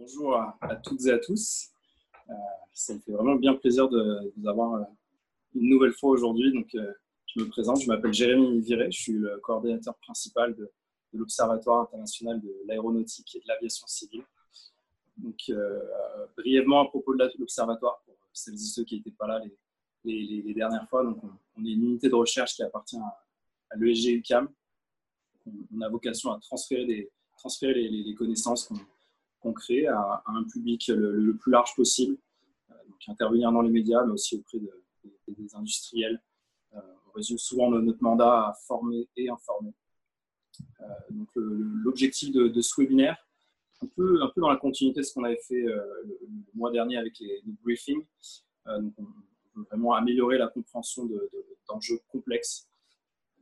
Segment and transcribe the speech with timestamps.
[0.00, 1.68] bonjour à, toutes et à tous.
[2.28, 2.32] Euh,
[2.72, 4.84] ça me fait vraiment bien plaisir de, vous avoir euh,
[5.54, 6.52] une nouvelle fois aujourd'hui.
[6.52, 6.92] Donc, euh,
[7.26, 10.70] je me présente, je m'appelle Jérémy Viré, je suis le coordinateur principal de,
[11.12, 14.22] l'Observatoire international de l'aéronautique et de l'aviation civile.
[15.16, 15.50] Donc,
[16.36, 19.42] brièvement à propos de l'Observatoire, pour celles et ceux qui n'étaient pas là
[20.04, 21.18] les, dernières fois, donc
[21.56, 24.48] on, est une unité de recherche qui appartient à, l'ESG UCAM.
[25.74, 28.76] On, a vocation à transférer, des, les, connaissances qu'on
[29.40, 32.16] qu'on crée à, un public le, plus large possible.
[32.70, 34.58] Euh, donc intervenir dans les médias, mais aussi auprès
[35.28, 36.22] des industriels.
[36.74, 39.74] Euh, on résume souvent notre mandat à former et informer.
[40.80, 43.16] Euh, donc l'objectif de, ce webinaire,
[43.82, 46.98] un peu, un peu dans la continuité de ce qu'on avait fait le, mois dernier
[46.98, 48.04] avec les, briefings.
[48.66, 49.04] donc on,
[49.56, 51.08] veut vraiment améliorer la compréhension
[51.66, 52.68] d'enjeux complexes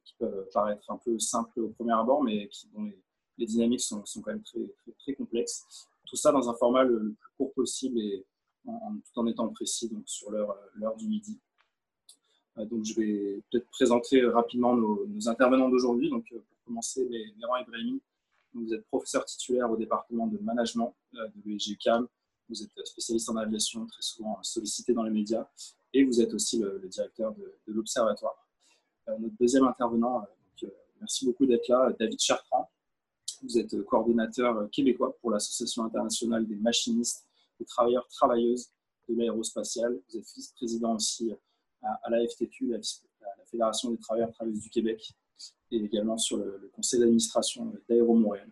[0.05, 2.99] qui peuvent paraître un peu simples au premier abord, mais qui, dont les,
[3.39, 5.65] les dynamiques sont, quand même très, complexes.
[6.07, 8.27] Tout ça dans un format le, plus court possible et
[8.65, 11.39] tout en étant précis donc sur l'heure du midi.
[12.59, 16.11] Euh, donc, je vais peut-être présenter rapidement nos, intervenants d'aujourd'hui.
[16.11, 17.09] Donc, euh, pour commencer,
[17.39, 18.01] Méran Ibrahimi,
[18.55, 22.07] vous êtes professeur titulaire au département de management euh, de l'EGUCAM.
[22.49, 25.47] Vous êtes spécialiste en aviation, très souvent sollicité dans les médias,
[25.93, 28.47] et vous êtes aussi le, directeur de, l'Observatoire.
[29.19, 30.25] notre deuxième intervenant,
[30.99, 32.71] merci beaucoup d'être là, David Chartrand.
[33.43, 37.27] Vous êtes coordonnateur québécois pour l'Association internationale des machinistes
[37.61, 38.71] et travailleurs travailleuses
[39.09, 39.99] de l'aérospatiale.
[40.09, 41.33] Vous êtes vice-président aussi
[41.83, 42.79] à, la FTQ, la,
[43.51, 45.13] Fédération des travailleurs travailleuses du Québec,
[45.71, 48.51] et également sur le, conseil d'administration d'Aéro Montréal.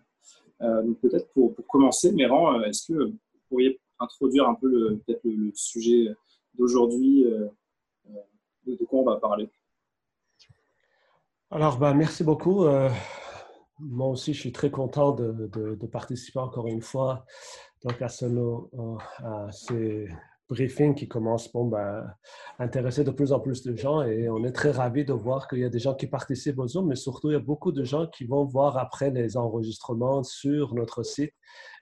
[0.62, 4.98] Euh, donc peut-être pour, commencer, Méran, euh, est-ce que vous pourriez introduire un peu le,
[4.98, 6.14] peut-être le, sujet
[6.54, 7.48] d'aujourd'hui, euh,
[8.66, 9.50] de, quoi on va parler?
[11.50, 12.64] Alors, bah, merci beaucoup.
[13.78, 17.24] Moi aussi, je suis très content de, participer encore une fois
[18.00, 18.26] à, ce,
[19.22, 20.08] à ces
[20.48, 22.04] briefings qui commencent bon, ben,
[22.58, 25.48] à intéresser de plus en plus de gens et on est très ravis de voir
[25.48, 27.72] qu'il y a des gens qui participent aux Zoom, mais surtout il y a beaucoup
[27.72, 31.32] de gens qui vont voir après les enregistrements sur notre site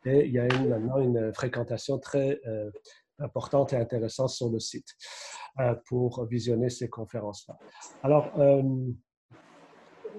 [0.05, 2.71] et il y a maintenant une fréquentation très euh,
[3.19, 4.89] importante et intéressante sur le site
[5.61, 7.57] euh, pour visionner ces conférences-là.
[8.03, 8.63] Alors, euh,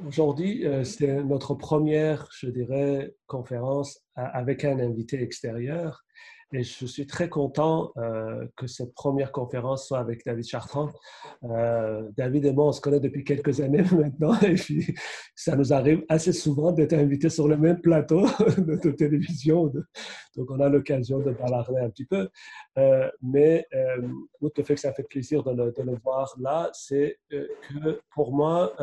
[0.04, 6.04] Aujourd'hui, euh, c'est notre première, je dirais, conférence avec un invité extérieur.
[6.54, 10.90] Et je suis très content euh, que cette première conférence soit avec David Chartrand.
[11.44, 14.40] Euh, David et moi, on se connaît depuis quelques années maintenant.
[14.42, 14.96] Et puis,
[15.36, 18.26] ça nous arrive assez souvent d'être invités sur le même plateau
[18.58, 19.72] de télévision.
[20.36, 22.30] Donc, on a l'occasion de balarder un petit peu.
[23.22, 27.50] mais le fait que ça fait plaisir de le voir là, c'est que
[28.14, 28.74] pour moi,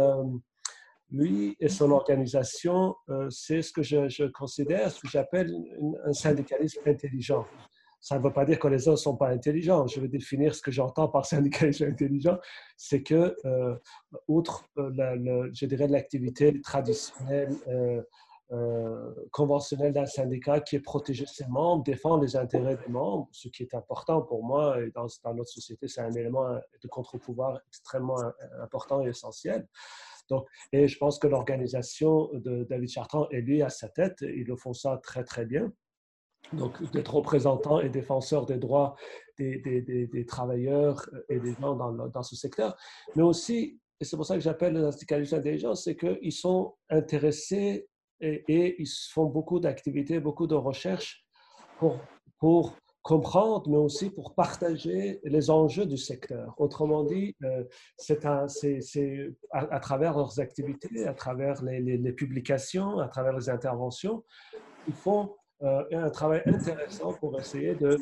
[1.12, 5.55] lui et son organisation, euh, c'est ce que je, considère, ce que j'appelle
[6.05, 7.45] un syndicalisme intelligent.
[8.00, 9.87] Ça ne veut pas dire que les autres ne sont pas intelligents.
[9.87, 12.39] Je vais définir ce que j'entends par syndicalisme intelligent.
[12.77, 13.77] C'est que, euh,
[14.27, 17.56] outre, euh, je dirais, l'activité traditionnelle,
[19.31, 23.62] conventionnelle d'un syndicat qui est protéger ses membres, défend les intérêts des membres, ce qui
[23.62, 28.19] est important pour moi et dans notre société, c'est un élément de contre-pouvoir extrêmement
[28.61, 29.67] important et essentiel.
[30.72, 34.19] Et je pense que l'organisation de David Chartrand est lui à sa tête.
[34.22, 35.72] Ils le font ça très, très bien.
[36.53, 38.97] Donc, d'être représentant et défenseur des droits
[39.38, 42.76] des, travailleurs et des gens dans, dans, ce secteur.
[43.16, 47.88] Mais aussi, et c'est pour ça que j'appelle les syndicalistes intelligents, c'est qu'ils sont intéressés
[48.21, 51.25] et, et, ils font beaucoup d'activités, beaucoup de recherches
[51.78, 51.98] pour,
[52.38, 56.55] pour comprendre, mais aussi pour partager les enjeux du secteur.
[56.57, 57.65] Autrement dit, euh,
[57.97, 58.47] c'est à,
[59.53, 64.25] à, travers leurs activités, à travers les, les, publications, à travers les interventions,
[64.87, 67.97] ils font euh, un travail intéressant pour essayer de,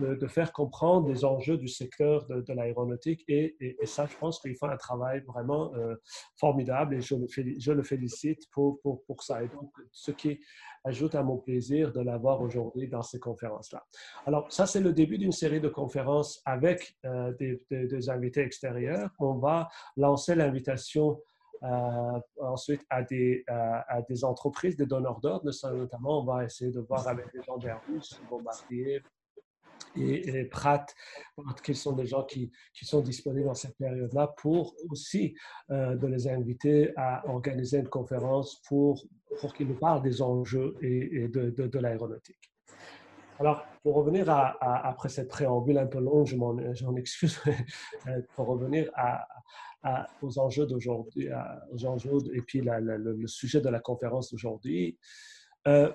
[0.00, 3.22] de, de, faire comprendre les enjeux du secteur de, l'aéronautique.
[3.28, 5.94] Et, et, ça, je pense qu'ils font un travail vraiment euh,
[6.36, 7.26] formidable et je le,
[7.58, 9.42] je le félicite pour, pour, pour, ça.
[9.42, 10.40] Et donc, ce qui
[10.84, 13.84] ajoute à mon plaisir de l'avoir aujourd'hui dans ces conférences-là.
[14.26, 19.10] Alors, ça, c'est le début d'une série de conférences avec euh, des, invités extérieurs.
[19.18, 21.20] On va lancer l'invitation
[21.62, 25.50] euh, ensuite à des, à des entreprises, des donneurs d'ordre.
[25.74, 29.02] Notamment, on va essayer de voir avec les gens d'Airbus, Bombardier,
[29.96, 30.94] et, et Pratt,
[31.62, 35.34] qui sont des gens qui, qui sont disponibles dans cette période-là pour aussi
[35.70, 39.04] euh, de les inviter à organiser une conférence pour,
[39.40, 42.50] pour qu'ils nous parlent des enjeux et, de, de, l'aéronautique.
[43.38, 47.40] Alors, pour revenir à, après cette préambule un peu longue, je m'en excuse,
[48.06, 49.26] euh, pour revenir à,
[50.20, 51.28] aux enjeux d'aujourd'hui,
[51.72, 54.98] aux enjeux et puis le, sujet de la conférence d'aujourd'hui.
[55.66, 55.90] Euh,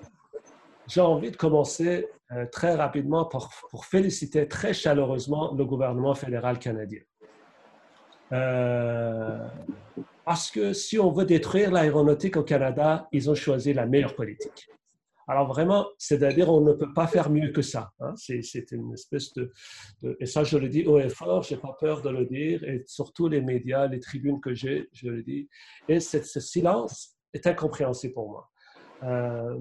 [0.88, 7.00] j'ai envie de commencer euh, très rapidement pour, féliciter très chaleureusement le gouvernement fédéral canadien.
[8.32, 9.46] Euh,
[10.24, 14.68] parce que si on veut détruire l'aéronautique au Canada, ils ont choisi la meilleure politique.
[15.28, 17.90] Alors vraiment, c'est-à-dire on ne peut pas faire mieux que ça.
[18.00, 18.14] Hein.
[18.16, 19.52] C'est une espèce de,
[20.20, 22.62] Et ça, je le dis haut et fort, je n'ai pas peur de le dire,
[22.62, 25.48] et surtout les médias, les tribunes que j'ai, je le dis.
[25.88, 28.50] Et ce silence est incompréhensible pour moi.
[29.02, 29.58] Euh,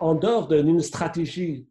[0.00, 1.68] en dehors d'une stratégie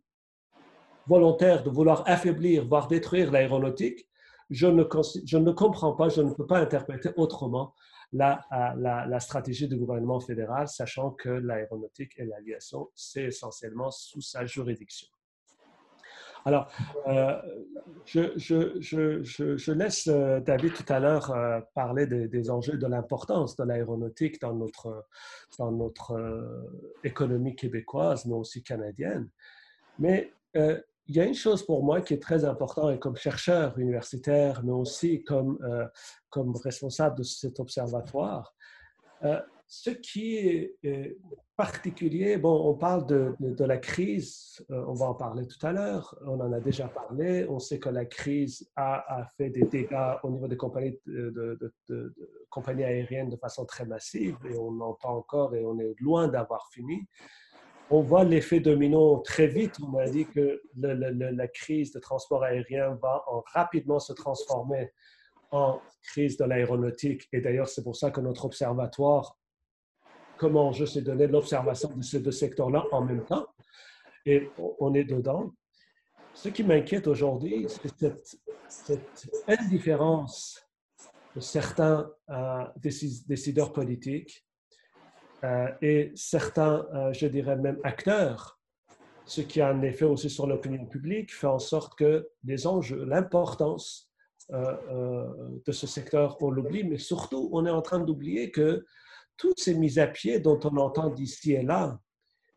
[1.08, 4.08] volontaire de vouloir affaiblir, voire détruire l'aéronautique,
[4.50, 4.84] je ne,
[5.26, 7.74] je ne comprends pas, je ne peux pas interpréter autrement
[8.14, 8.42] la,
[8.78, 14.46] la, la, stratégie du gouvernement fédéral, sachant que l'aéronautique et l'aviation, c'est essentiellement sous sa
[14.46, 15.08] juridiction.
[16.48, 16.72] Alors,
[17.08, 17.42] euh,
[18.06, 24.40] je, laisse euh, David tout à l'heure euh, parler des, enjeux de l'importance de l'aéronautique
[24.40, 25.08] dans notre,
[25.60, 26.16] dans notre
[27.04, 29.28] économie québécoise, mais aussi canadienne.
[30.00, 33.78] Mais il y a une chose pour moi qui est très importante, et comme chercheur
[33.78, 35.60] universitaire, mais aussi comme,
[36.30, 38.56] comme responsable de cet observatoire.
[39.68, 40.78] Euh, ce qui est
[41.56, 46.16] particulier, bon, on parle de, la crise, euh, on va en parler tout à l'heure,
[46.26, 50.30] on en a déjà parlé, on sait que la crise a, fait des dégâts au
[50.30, 51.58] niveau des compagnies, de,
[51.90, 52.14] de,
[52.50, 56.70] compagnies aériennes de façon très massive, et on entend encore et on est loin d'avoir
[56.72, 57.08] fini
[57.90, 59.78] on voit l'effet domino très vite.
[59.82, 63.24] On a dit que la crise de transport aérien va
[63.54, 64.92] rapidement se transformer
[65.52, 67.30] en crise de l'aéronautique.
[67.32, 69.38] Et d'ailleurs, c'est pour ça que notre observatoire
[70.38, 73.48] comment je sais donner l'observation de ces deux secteurs-là en même temps.
[74.26, 74.50] Et
[74.80, 75.54] on est dedans.
[76.34, 78.38] Ce qui m'inquiète aujourd'hui, c'est
[78.70, 80.62] cette, indifférence
[81.36, 84.46] de certains euh, décideurs politiques
[85.44, 88.60] euh, et certains, euh, je dirais même acteurs,
[89.26, 93.04] ce qui a un effet aussi sur l'opinion publique, fait en sorte que les enjeux,
[93.04, 94.12] l'importance
[94.50, 98.86] de ce secteur, on l'oublie, mais surtout, on est en train d'oublier que
[99.38, 102.00] toutes ces mises à pied dont on entend d'ici et là,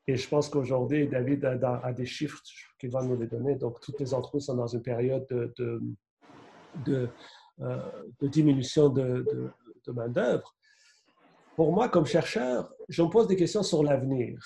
[0.06, 2.42] et je pense qu'aujourd'hui, David a, des chiffres
[2.78, 5.52] qu'il va nous les donner, donc toutes les entreprises sont dans une période de,
[6.84, 7.08] de,
[8.20, 9.24] de, diminution de,
[9.86, 10.54] de main-d'œuvre.
[11.54, 14.38] Pour moi, comme chercheur, je me pose des questions sur l'avenir.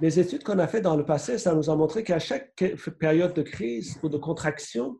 [0.00, 2.54] Les études qu'on a faites dans le passé, ça nous a montré qu'à chaque
[2.98, 4.98] période de crise ou de contraction,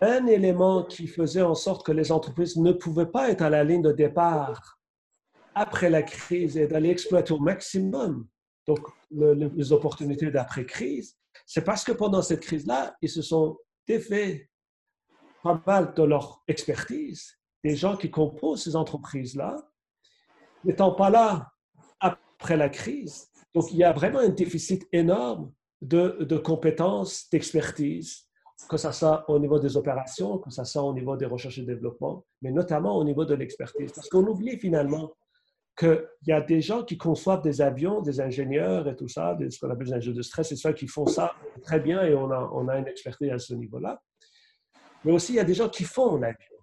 [0.00, 3.64] un élément qui faisait en sorte que les entreprises ne pouvaient pas être à la
[3.64, 4.77] ligne de départ
[5.58, 8.26] après la crise et d'aller exploiter au maximum
[8.68, 11.16] donc, les opportunités d'après-crise,
[11.46, 13.56] c'est parce que pendant cette crise-là, ils se sont
[13.86, 14.46] défaits
[15.42, 19.56] pas mal de leur expertise, des gens qui composent ces entreprises-là,
[20.64, 21.50] n'étant pas là
[21.98, 23.28] après la crise.
[23.54, 25.50] Donc, il y a vraiment un déficit énorme
[25.80, 28.28] de, de compétences, d'expertise,
[28.68, 31.62] que ce soit au niveau des opérations, que ce soit au niveau des recherches et
[31.62, 33.92] développement, mais notamment au niveau de l'expertise.
[33.92, 35.14] Parce qu'on oublie finalement
[35.78, 39.58] qu'il y a des gens qui conçoivent des avions, des ingénieurs et tout ça, ce
[39.58, 42.30] qu'on appelle des ingénieurs de stress, c'est ceux qui font ça très bien et on
[42.30, 44.02] a, on a une expertise à ce niveau-là.
[45.04, 46.58] Mais aussi, il y a des gens qui font l'avion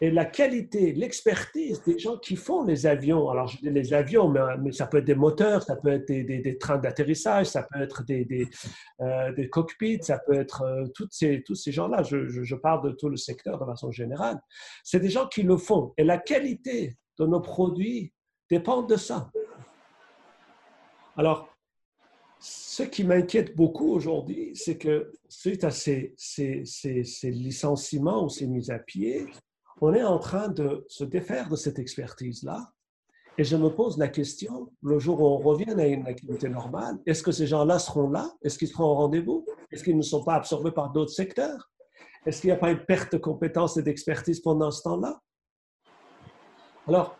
[0.00, 3.28] et la qualité, l'expertise des gens qui font les avions.
[3.30, 6.58] Alors, je dis les avions, mais, ça peut être des moteurs, ça peut être des,
[6.58, 8.48] trains d'atterrissage, ça peut être des,
[9.00, 12.02] euh, cockpits, ça peut être euh, ces, tous ces gens-là.
[12.04, 14.38] Je, parle de tout le secteur de façon générale.
[14.84, 15.92] C'est des gens qui le font.
[15.96, 18.12] Et la qualité de nos produits
[18.50, 19.30] dépend de ça.
[21.16, 21.48] Alors,
[22.40, 28.28] ce qui m'inquiète beaucoup aujourd'hui, c'est que suite à ces, ces, ces, ces licenciements ou
[28.28, 29.26] ces mises à pied,
[29.80, 32.72] on est en train de se défaire de cette expertise-là.
[33.36, 36.98] Et je me pose la question, le jour où on revient à une activité normale,
[37.06, 38.32] est-ce que ces gens-là seront là?
[38.42, 39.46] Est-ce qu'ils seront au rendez-vous?
[39.70, 41.70] Est-ce qu'ils ne sont pas absorbés par d'autres secteurs?
[42.26, 45.20] Est-ce qu'il n'y a pas une perte de compétences et d'expertise pendant ce temps-là?
[46.88, 47.18] Alors,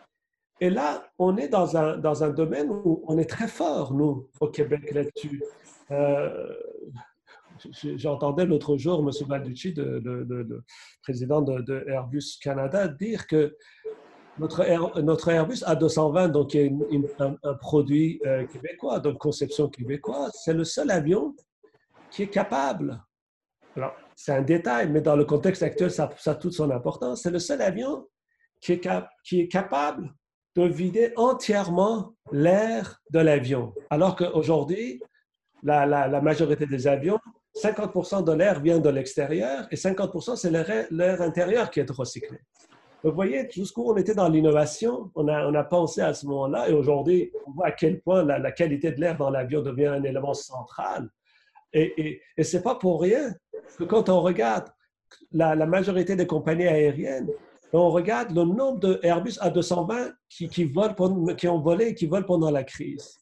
[0.61, 4.27] et là, on est dans un, dans un domaine où on est très fort, nous,
[4.39, 5.41] au Québec, là-dessus.
[5.91, 6.53] Euh,
[7.83, 9.11] J'entendais l'autre jour M.
[9.27, 10.63] Balducci, le
[11.01, 13.57] président de, Airbus Canada, dire que
[14.37, 16.71] notre, notre Airbus A220, donc est
[17.19, 21.35] un, produit euh, québécois, donc conception québécoise, c'est le seul avion
[22.11, 23.03] qui est capable.
[23.75, 27.23] Alors, c'est un détail, mais dans le contexte actuel, ça a toute son importance.
[27.23, 28.07] C'est le seul avion
[28.61, 30.13] qui est, capable
[30.55, 33.73] de vider entièrement l'air de l'avion.
[33.89, 35.01] Alors qu'aujourd'hui,
[35.63, 37.19] la, la, majorité des avions
[37.55, 42.37] 50% de l'air vient de l'extérieur et 50 c'est l'air intérieur qui est recyclé.
[43.03, 45.11] vous voyez jusqu'où on était dans l'innovation.
[45.15, 48.23] On a, on a pensé à ce moment-là et aujourd'hui, on voit à quel point
[48.23, 51.09] la, qualité de l'air dans l'avion devient un élément central.
[51.73, 53.33] Et, et, ce n'est pas pour rien
[53.77, 54.69] que quand on regarde
[55.31, 57.29] la, majorité des compagnies aériennes,
[57.73, 62.25] on regarde le nombre de Airbus A220 qui, volent qui ont volé et qui volent
[62.25, 63.17] pendant la crise.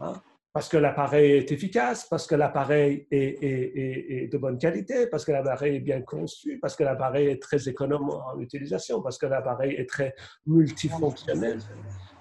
[0.00, 0.14] Hein?
[0.52, 5.76] Parce que l'appareil est efficace, parce que l'appareil est, de bonne qualité, parce que l'appareil
[5.76, 9.88] est bien conçu, parce que l'appareil est très économe en utilisation, parce que l'appareil est
[9.88, 10.14] très
[10.46, 11.60] multifonctionnel.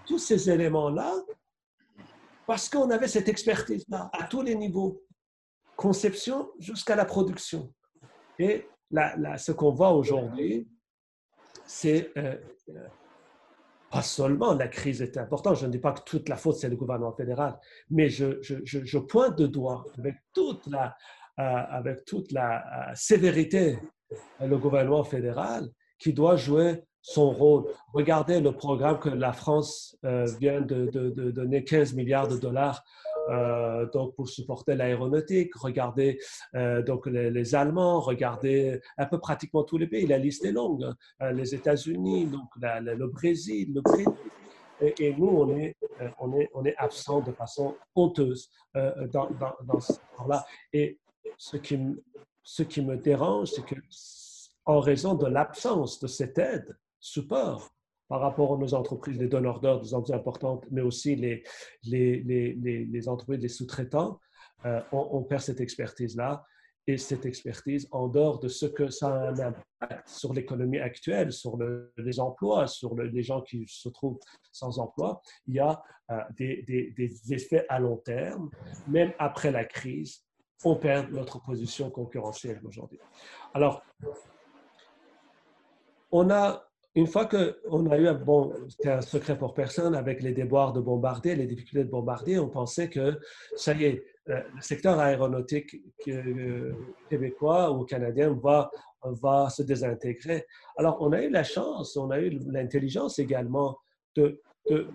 [0.05, 1.13] Tous ces éléments-là,
[2.45, 5.01] parce qu'on avait cette expertise-là à tous les niveaux,
[5.75, 7.73] conception jusqu'à la production.
[8.37, 8.67] Et
[9.37, 10.67] ce qu'on voit aujourd'hui,
[11.67, 12.35] c'est euh,
[12.69, 12.87] euh,
[13.91, 16.69] pas seulement la crise est importante, je ne dis pas que toute la faute c'est
[16.69, 17.59] le gouvernement fédéral,
[17.89, 20.95] mais je, pointe de doigt avec toute la,
[21.39, 23.77] euh, avec toute la sévérité
[24.41, 25.69] le gouvernement fédéral
[25.99, 27.65] qui doit jouer son rôle.
[27.93, 29.97] Regardez le programme que la France
[30.39, 32.83] vient de, donner 15 milliards de dollars
[33.93, 35.55] donc pour supporter l'aéronautique.
[35.55, 36.19] Regardez
[36.55, 40.05] euh, donc les, Allemands, regardez un peu pratiquement tous les pays.
[40.07, 40.83] La liste est longue.
[40.83, 41.31] Hein.
[41.31, 44.07] les États-Unis, donc le Brésil, le Brésil.
[44.79, 49.93] Et, nous, on est, est, on absent de façon honteuse dans, dans, dans ce
[50.27, 50.99] là Et
[51.37, 51.79] ce qui,
[52.43, 53.75] ce qui me dérange, c'est que
[54.65, 57.69] en raison de l'absence de cette aide, support,
[58.07, 61.43] par rapport à nos entreprises, les donneurs d'ordre, des entreprises importantes, mais aussi les,
[61.83, 64.19] les, les, les entreprises, les sous-traitants,
[64.65, 66.43] euh, on, perd cette expertise-là.
[66.89, 71.33] Et cette expertise, en dehors de ce que ça a un impact sur l'économie actuelle,
[71.33, 71.57] sur
[71.97, 74.19] les emplois, sur les gens qui se trouvent
[74.53, 78.49] sans emploi, il y a euh, des, des, des, effets à long terme.
[78.87, 80.23] Même après la crise,
[80.63, 82.99] on perd notre position concurrentielle aujourd'hui.
[83.53, 83.83] Alors,
[86.09, 86.66] on a
[86.97, 90.73] une fois qu'on a eu un bon, c'était un secret pour personne avec les déboires
[90.73, 93.19] de bombardier, les difficultés de bombardier, on pensait que
[93.55, 95.75] ça y est, euh, le secteur aéronautique
[96.07, 96.73] euh,
[97.07, 98.71] québécois ou canadien va,
[99.51, 100.47] se désintégrer.
[100.75, 103.77] Alors, on a eu la chance, on a eu l'intelligence également
[104.15, 104.41] de,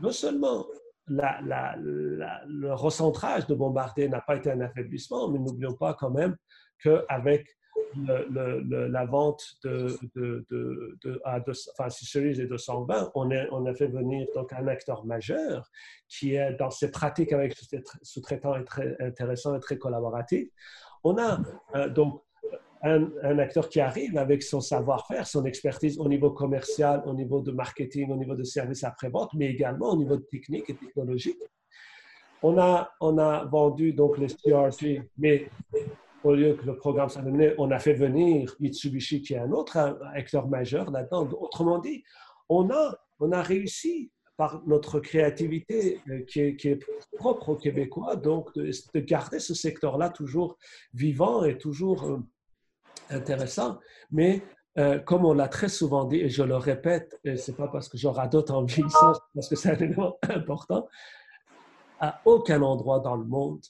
[0.02, 0.66] non seulement
[1.06, 6.37] le recentrage de bombardier n'a pas été un affaiblissement, mais n'oublions pas quand même
[6.82, 7.47] qu'avec
[7.96, 11.40] la vente de, de, de, à
[11.72, 15.70] enfin, si celui est 220, on a, on a fait venir donc un acteur majeur
[16.08, 17.54] qui est dans ses pratiques avec
[18.02, 20.48] sous-traitants est très intéressant et très collaboratif.
[21.04, 21.40] On a
[21.74, 22.22] euh, donc
[22.82, 27.52] un, acteur qui arrive avec son savoir-faire, son expertise au niveau commercial, au niveau de
[27.52, 31.38] marketing, au niveau de services après-vente, mais également au niveau de technique et technologique.
[32.42, 35.48] On a, on a vendu donc les CRT, mais
[36.24, 37.22] au lieu que le programme soit
[37.58, 41.28] on a fait venir Mitsubishi, qui est un autre acteur majeur là-dedans.
[41.40, 42.04] Autrement dit,
[42.48, 46.84] on a, on a réussi par notre créativité euh, qui est,
[47.16, 50.56] propre aux Québécois, donc de, garder ce secteur-là toujours
[50.94, 52.18] vivant et toujours euh,
[53.10, 53.78] intéressant.
[54.10, 54.42] Mais
[54.78, 57.68] euh, comme on l'a très souvent dit, et je le répète, et ce n'est pas
[57.68, 60.88] parce que je radote en vieillissant, parce que c'est un élément important,
[62.00, 63.60] à aucun endroit dans le monde,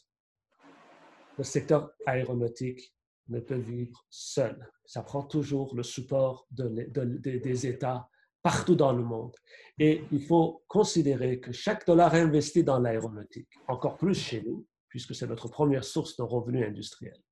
[1.38, 2.94] le secteur aéronautique
[3.28, 4.70] ne peut vivre seul.
[4.84, 8.08] Ça prend toujours le support des États
[8.42, 9.34] partout dans le monde.
[9.78, 15.14] Et il faut considérer que chaque dollar investi dans l'aéronautique, encore plus chez nous, puisque
[15.14, 17.22] c'est notre première source de revenus industriels,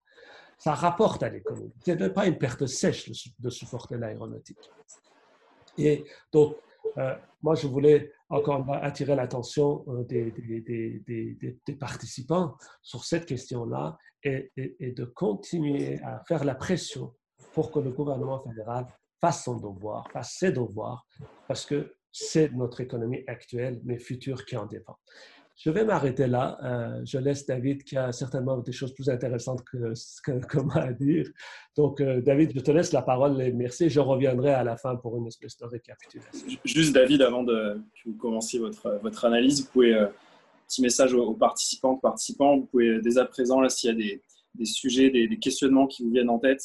[0.56, 1.72] ça rapporte à l'économie.
[1.84, 4.70] Ce n'est pas une perte sèche de supporter l'aéronautique.
[5.76, 6.56] Et donc,
[6.98, 14.52] euh, moi, je voulais encore attirer l'attention euh, des, des, participants sur cette question-là et,
[14.56, 17.14] de continuer à faire la pression
[17.54, 18.86] pour que le gouvernement fédéral
[19.20, 21.06] fasse son devoir, fasse ses devoirs,
[21.48, 24.98] parce que c'est notre économie actuelle, mais future qui en dépend.
[25.62, 26.58] Je vais m'arrêter là.
[26.64, 29.92] Euh, je laisse David qui a certainement des choses plus intéressantes que,
[30.24, 31.28] que, moi à dire.
[31.76, 33.90] Donc, euh, David, je te laisse la parole merci.
[33.90, 36.46] Je reviendrai à la fin pour une espèce de récapitulation.
[36.64, 40.06] Juste, David, avant de, que vous commenciez votre, votre analyse, vous pouvez, euh,
[40.66, 44.22] petit message aux, participants, participants, vous pouvez dès à présent, s'il y a des,
[44.54, 46.62] des sujets, des, questionnements qui vous viennent en tête,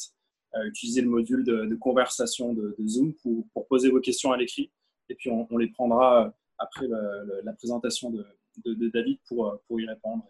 [0.64, 4.70] utiliser le module de, conversation de, Zoom pour, poser vos questions à l'écrit.
[5.10, 8.24] Et puis, on les prendra après la présentation de,
[8.64, 10.24] de, David pour, euh, pour y répondre.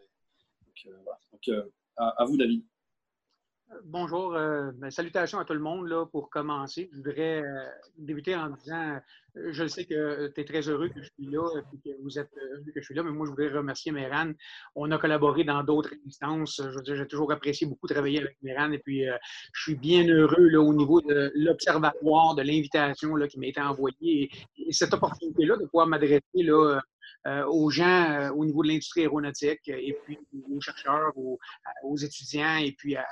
[0.66, 1.18] donc, euh, voilà.
[1.32, 2.64] donc euh, à, vous, David.
[3.82, 6.88] Bonjour, ben, salutations à tout le monde là, pour commencer.
[6.92, 7.42] Je voudrais
[7.98, 9.00] débuter en disant,
[9.34, 12.30] je sais que tu es très heureux que je suis là et que vous êtes
[12.36, 14.30] heureux que je suis là, mais moi je voudrais remercier Méran.
[14.76, 16.60] On a collaboré dans d'autres instances.
[16.62, 19.04] Je veux dire, j'ai toujours apprécié beaucoup travailler avec Méran et puis
[19.52, 24.30] je suis bien heureux là, au niveau de l'observatoire, de l'invitation qui m'a été envoyée
[24.58, 26.22] et, et cette opportunité-là de pouvoir m'adresser
[27.48, 30.18] aux gens euh, au niveau de l'industrie aéronautique et puis
[30.50, 33.06] aux chercheurs, aux, étudiants et puis à,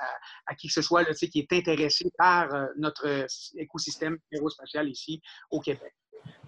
[0.57, 5.21] qui que ce soit là, qui est intéressé par euh, notre écosystème aérospatial ici
[5.51, 5.93] au Québec.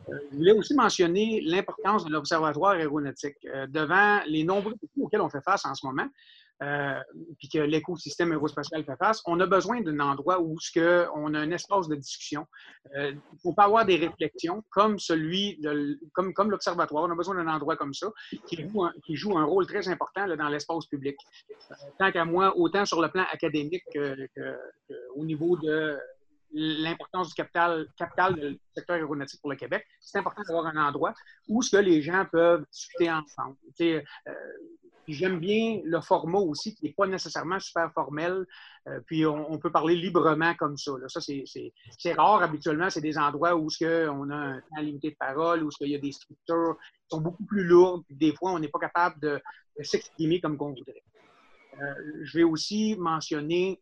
[0.09, 3.35] Je voulais aussi mentionner l'importance de l'Observatoire aéronautique.
[3.67, 6.07] Devant les nombreux défis auxquels on fait face en ce moment,
[6.63, 6.99] euh,
[7.37, 11.33] puis que l'écosystème aérospatial fait face, on a besoin d'un endroit où ce que on
[11.33, 12.45] a un espace de discussion.
[12.95, 15.61] Euh, il ne faut pas avoir des réflexions comme celui
[16.13, 17.03] comme, l'observatoire.
[17.03, 18.07] On a besoin d'un endroit comme ça
[18.47, 21.15] qui joue un, qui joue un rôle très important là, dans l'espace public.
[21.51, 25.97] Euh, tant qu'à moi, autant sur le plan académique qu'au niveau de
[26.53, 31.13] l'importance du capital, capital du secteur aéronautique pour le Québec, c'est important d'avoir un endroit
[31.47, 33.57] où ce que les gens peuvent discuter ensemble.
[33.81, 34.01] Euh,
[35.13, 38.45] j'aime bien le format aussi, qui n'est pas nécessairement super formel.
[38.87, 40.91] Euh, puis on, peut parler librement comme ça.
[41.07, 42.89] Ça, c'est rare habituellement.
[42.89, 45.99] C'est des endroits où on a un temps limité de parole, où il y a
[45.99, 48.03] des structures qui sont beaucoup plus lourdes.
[48.09, 49.41] des fois, on n'est pas capable de,
[49.81, 51.03] s'exprimer comme qu'on voudrait.
[51.79, 53.79] Euh, je vais aussi mentionner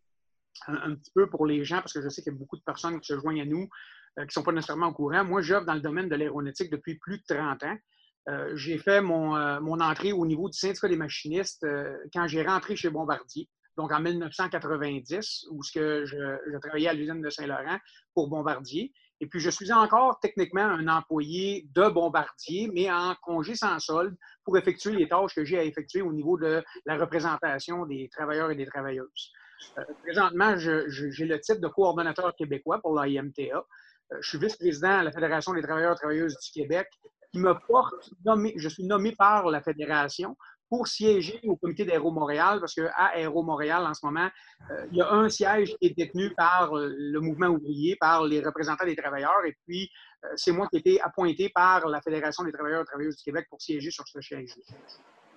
[0.66, 2.62] un, petit peu pour les gens, parce que je sais qu'il y a beaucoup de
[2.62, 3.68] personnes qui se joignent à nous,
[4.18, 5.24] euh, qui ne sont pas nécessairement au courant.
[5.24, 7.76] Moi, j'œuvre dans le domaine de l'aéronautique depuis plus de 30 ans.
[8.28, 12.26] Euh, j'ai fait mon, euh, mon, entrée au niveau du syndicat des machinistes euh, quand
[12.26, 17.78] j'ai rentré chez Bombardier, donc en 1990, où que je, travaillais à l'usine de Saint-Laurent
[18.14, 18.92] pour Bombardier.
[19.20, 24.16] Et puis, je suis encore techniquement un employé de Bombardier, mais en congé sans solde
[24.44, 28.50] pour effectuer les tâches que j'ai à effectuer au niveau de la représentation des travailleurs
[28.50, 29.32] et des travailleuses.
[30.02, 33.64] présentement, j'ai le titre de coordonnateur québécois pour l'IMTA.
[34.20, 36.88] je suis vice-président à la Fédération des travailleurs et travailleuses du Québec
[37.34, 37.94] me porte,
[38.56, 40.36] je suis nommé par la Fédération
[40.68, 44.28] pour siéger au comité d'Aéro Montréal, parce qu'à Aéro Montréal, en ce moment,
[44.70, 48.40] euh, il y a un siège qui est détenu par le mouvement ouvrier, par les
[48.40, 49.88] représentants des travailleurs, et puis
[50.24, 53.22] euh, c'est moi qui ai été appointé par la Fédération des travailleurs et travailleuses du
[53.22, 54.54] Québec pour siéger sur ce siège.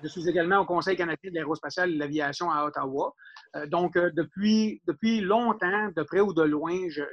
[0.02, 3.14] Je suis également au Conseil canadien de l'aérospatiale et de l'aviation à Ottawa.
[3.56, 7.04] Euh, donc, depuis, depuis longtemps, de près ou de loin, je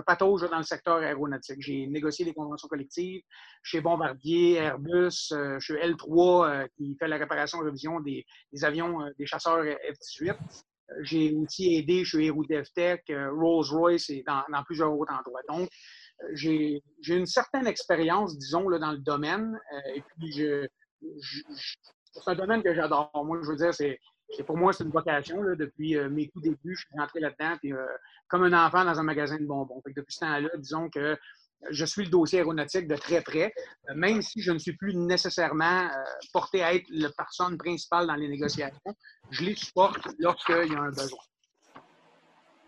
[0.00, 1.60] patauge dans le secteur aéronautique.
[1.60, 3.22] J'ai négocié des conventions collectives
[3.62, 8.24] chez Bombardier, Airbus, euh, chez L3 euh, qui fait la réparation et révision des,
[8.62, 10.36] avions euh, des chasseurs F-18.
[11.02, 15.40] J'ai aussi aidé chez Aerodevtech, Rolls-Royce et dans, plusieurs autres endroits.
[15.48, 15.68] Donc,
[16.34, 19.58] j'ai une certaine expérience, disons, là, dans le domaine.
[19.94, 20.44] et puis,
[22.12, 23.10] c'est un domaine que j'adore.
[23.24, 23.98] Moi, je veux dire, c'est
[24.42, 25.42] pour moi, c'est une vocation.
[25.42, 27.56] Là, depuis mes tout débuts, je suis rentré là-dedans.
[27.60, 27.72] Puis,
[28.28, 29.82] comme un enfant dans un magasin de bonbons.
[29.86, 31.16] depuis ce temps-là, disons que
[31.70, 33.52] je suis le dossier aéronautique de très près,
[33.88, 38.06] euh, même si je ne suis plus nécessairement euh, porté à être la personne principale
[38.06, 38.94] dans les négociations,
[39.30, 41.20] je les supporte lorsqu'il y a un besoin.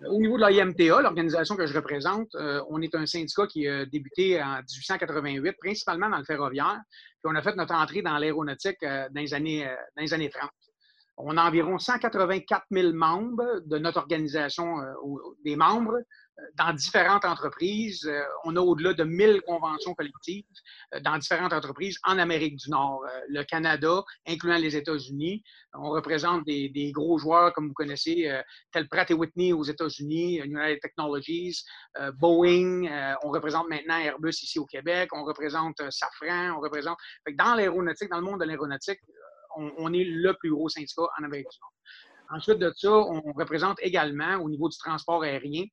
[0.02, 2.28] Euh, au niveau de l'IMTA, l'organisation que je représente,
[2.68, 6.80] on est un syndicat qui a débuté en 1888, principalement dans le ferroviaire,
[7.22, 9.34] puis on a fait notre entrée dans l'aéronautique dans, dans les
[10.14, 10.50] années 30.
[11.18, 14.92] On a environ 184 000 membres de notre organisation, euh,
[15.46, 18.04] des membres euh, dans différentes entreprises.
[18.06, 20.44] Euh, on a au-delà de 1000 conventions collectives
[21.00, 25.42] dans différentes entreprises en Amérique du Nord, le Canada, incluant les États-Unis.
[25.72, 28.30] On représente des, gros joueurs, comme vous connaissez,
[28.72, 31.64] tels Pratt Whitney aux États-Unis, United Technologies,
[32.18, 32.84] Boeing.
[33.22, 35.10] On représente maintenant Airbus ici au Québec.
[35.12, 36.56] On représente Safran.
[36.56, 36.98] On représente.
[37.34, 39.00] Dans l'aéronautique, dans le monde de l'aéronautique,
[39.56, 41.72] on, est le plus gros syndicat en Amérique du Nord.
[42.30, 45.64] Ensuite de ça, on représente également au niveau du transport aérien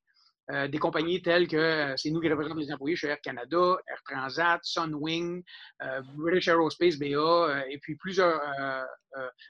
[0.50, 3.76] euh, des compagnies telles que euh, c'est nous qui représentons les employés chez Air Canada,
[3.88, 5.42] Air Transat, Sunwing,
[5.82, 8.40] euh, British Aerospace BA et puis plusieurs,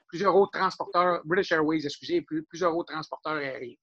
[0.07, 3.75] plusieurs autres transporteurs, British Airways, excusez, plusieurs autres transporteurs aériens.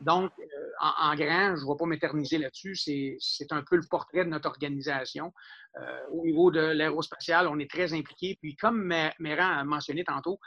[0.00, 0.32] Donc,
[0.80, 4.48] en, grand, je ne vais pas m'éterniser là-dessus, c'est un peu le portrait de notre
[4.48, 5.32] organisation.
[6.10, 8.36] au niveau de l'aérospatial, on est très impliqué.
[8.40, 10.38] Puis, comme Méran a mentionné tantôt,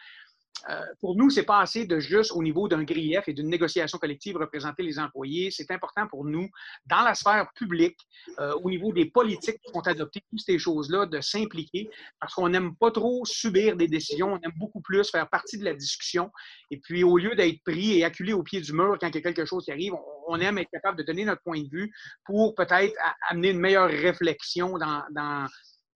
[0.69, 3.97] euh, pour nous, c'est pas assez de juste au niveau d'un grief et d'une négociation
[3.97, 5.51] collective représenter les employés.
[5.51, 6.49] C'est important pour nous,
[6.85, 7.97] dans la sphère publique,
[8.39, 12.49] euh, au niveau des politiques qui sont adoptées, toutes ces choses-là, de s'impliquer parce qu'on
[12.49, 16.31] n'aime pas trop subir des décisions, on aime beaucoup plus faire partie de la discussion.
[16.71, 19.19] Et puis, au lieu d'être pris et acculé au pied du mur quand il y
[19.19, 19.93] a quelque chose qui arrive,
[20.27, 21.91] on, aime être capable de donner notre point de vue
[22.25, 22.93] pour peut-être
[23.29, 25.47] amener une meilleure réflexion dans dans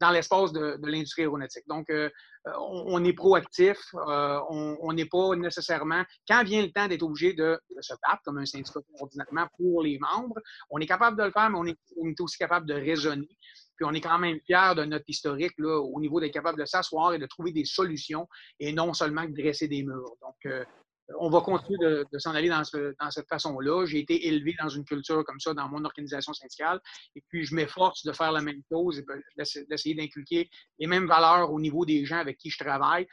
[0.09, 1.67] l'espace de, l'industrie aéronautique.
[1.67, 1.87] Donc,
[2.45, 7.93] on, est proactif, on n'est pas nécessairement, quand vient le temps d'être obligé de, se
[8.07, 11.59] battre comme un syndicat ordinairement pour les membres, on est capable de le faire, mais
[11.59, 13.29] on est, aussi capable de raisonner.
[13.75, 16.65] Puis on est quand même fiers de notre historique là, au niveau d'être capable de
[16.65, 18.27] s'asseoir et de trouver des solutions
[18.59, 20.15] et non seulement de dresser des murs.
[20.21, 20.67] Donc,
[21.19, 23.85] on va continuer de, s'en aller dans, cette façon-là.
[23.85, 26.79] J'ai été élevé dans une culture comme ça dans mon organisation syndicale
[27.15, 29.05] et puis je m'efforce de faire la même chose et
[29.69, 33.07] d'essayer d'inculquer les mêmes valeurs au niveau des gens avec qui je travaille.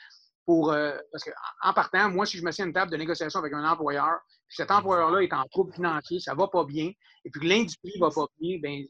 [0.45, 3.53] Pour, euh, parce qu'en partant, moi, si je me à une table de négociation avec
[3.53, 7.31] un employeur, puis cet employeur-là est en trouble financier, ça ne va pas bien, et
[7.31, 8.83] puis que l'industrie ne va pas bien, bien,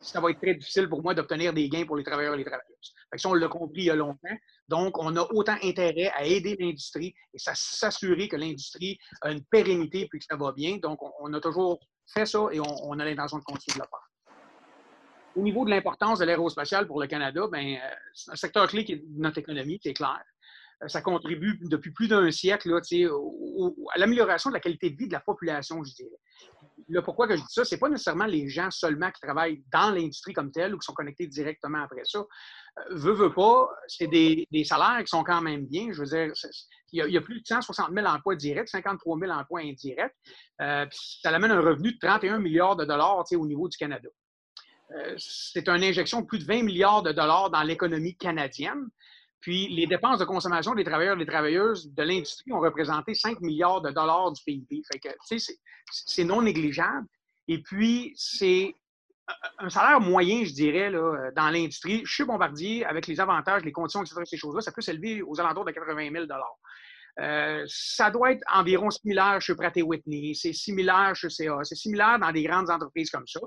[0.00, 2.44] ça va être très difficile pour moi d'obtenir des gains pour les travailleurs et les
[2.44, 2.94] travailleuses.
[3.10, 4.36] Fait que ça, on l'a compris il y a longtemps.
[4.68, 10.06] Donc, on a autant intérêt à aider l'industrie et s'assurer que l'industrie a une pérennité
[10.08, 10.78] puis que ça va bien.
[10.78, 11.80] Donc, on, a toujours
[12.12, 14.36] fait ça et on, a l'intention de continuer de le faire.
[15.36, 18.84] Au niveau de l'importance de l'aérospatial pour le Canada, ben, euh, c'est un secteur clé
[18.84, 20.22] de notre économie, c'est clair.
[20.82, 25.12] Euh, ça contribue depuis plus d'un siècle à l'amélioration de la qualité de vie de
[25.12, 26.18] la population, je dirais
[26.88, 29.90] le pourquoi que je dis ça, c'est pas nécessairement les gens seulement qui travaillent dans
[29.90, 32.18] l'industrie comme telle ou qui sont connectés directement après ça.
[32.18, 35.92] Euh, veux, veux pas, c'est des, salaires qui sont quand même bien.
[35.92, 36.32] Je veux dire,
[36.92, 40.14] il y, a, plus de 160 000 emplois directs, 53 000 emplois indirects.
[40.60, 44.08] Euh, ça amène un revenu de 31 milliards de dollars au niveau du Canada.
[44.92, 48.88] Euh, c'est une injection de plus de 20 milliards de dollars dans l'économie canadienne.
[49.40, 53.40] Puis les dépenses de consommation des travailleurs et des travailleuses de l'industrie ont représenté 5
[53.40, 54.82] milliards de dollars du PIB.
[54.92, 55.08] Fait que,
[55.90, 57.06] c'est non négligeable.
[57.48, 58.74] Et puis, c'est
[59.58, 62.02] un salaire moyen, je dirais, là, dans l'industrie.
[62.04, 65.64] Chez Bombardier, avec les avantages, les conditions, etc., ces choses-là, ça peut s'élever aux alentours
[65.64, 66.26] de 80 000
[67.18, 72.18] euh, ça doit être environ similaire chez Pratt Whitney, c'est similaire chez CA, c'est similaire
[72.18, 73.40] dans des grandes entreprises comme ça.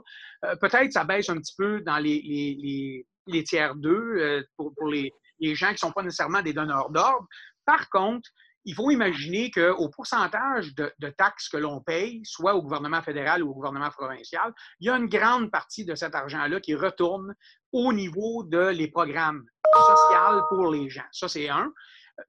[0.45, 3.05] Euh, peut-être ça baisse un petit peu dans les,
[3.45, 5.11] tiers 2 euh, pour les,
[5.43, 7.27] les gens qui ne sont pas nécessairement des donneurs d'ordre.
[7.65, 8.29] Par contre,
[8.65, 13.51] il faut imaginer qu'au pourcentage de, taxes que l'on paye, soit au gouvernement fédéral ou
[13.51, 17.35] au gouvernement provincial, il y a une grande partie de cet argent-là qui retourne
[17.73, 21.03] au niveau de programmes sociaux pour les gens.
[21.11, 21.73] Ça, c'est un.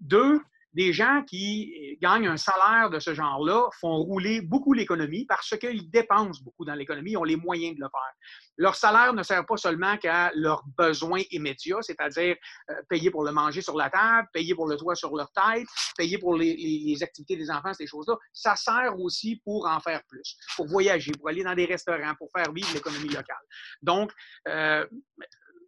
[0.00, 0.40] Deux,
[0.74, 5.90] des gens qui gagnent un salaire de ce genre-là font rouler beaucoup l'économie parce qu'ils
[5.90, 8.12] dépensent beaucoup dans l'économie, ont les moyens de le faire.
[8.56, 12.37] Leur salaire ne sert pas seulement qu'à leurs besoins immédiats, c'est-à-dire
[12.70, 15.66] euh, payer pour le manger sur la table, payer pour le toit sur leur tête,
[15.96, 18.16] payer pour les, activités des enfants, ces choses-là.
[18.32, 22.30] Ça sert aussi pour en faire plus, pour voyager, pour aller dans des restaurants, pour
[22.37, 23.37] faire vivre l'économie locale.
[23.82, 24.12] Donc,
[24.48, 24.87] euh,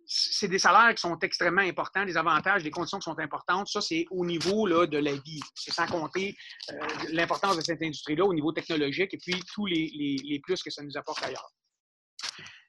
[0.06, 3.68] c'est des salaires qui sont extrêmement importants, des avantages, des conditions qui sont importantes.
[3.68, 5.40] Ça, c'est au niveau là, de la vie.
[5.54, 6.36] C'est sans compter
[6.70, 6.74] euh,
[7.10, 10.96] l'importance de cette industrie-là au niveau technologique et puis tous les, plus que ça nous
[10.96, 11.50] apporte ailleurs.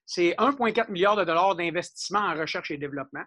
[0.05, 3.23] C'est 1,4 milliard de dollars d'investissement en recherche et développement.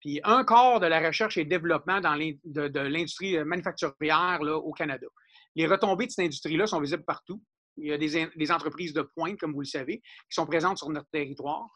[0.00, 5.06] Puis un quart de la recherche et développement dans de, l'industrie manufacturière là, au Canada.
[5.54, 7.42] Les retombées de cette industrie-là sont visibles partout.
[7.76, 10.78] Il y a des, des entreprises de pointe, comme vous le savez, qui sont présentes
[10.78, 11.68] sur notre territoire.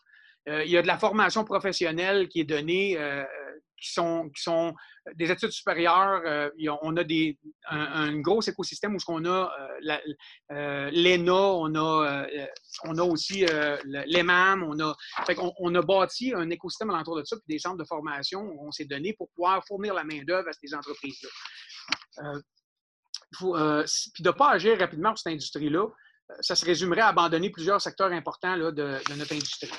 [0.48, 3.24] Euh, il y a de la formation professionnelle qui est donnée, euh,
[3.81, 4.74] qui, sont, sont
[5.14, 6.22] des études supérieures.
[6.24, 6.50] Euh,
[6.83, 9.50] on a des, un, gros écosystème où on a
[9.83, 12.26] l'ENA, on, a,
[12.85, 13.44] on a aussi
[13.85, 14.96] l'EMAM, on a,
[15.59, 18.70] on, a bâti un écosystème alentour de ça, puis des centres de formation où on
[18.70, 22.33] s'est donné pour pouvoir fournir la main-d'œuvre à ces entreprises-là.
[23.33, 25.87] puis de ne pas agir rapidement pour cette industrie-là,
[26.40, 29.70] ça se résumerait à abandonner plusieurs secteurs importants de notre industrie.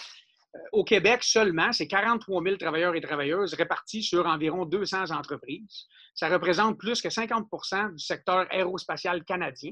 [0.55, 5.85] Euh, au Québec seulement, c'est 43 000 travailleurs et travailleuses répartis sur environ 200 entreprises.
[6.13, 9.71] Ça représente plus que 50% du secteur aérospatial canadien.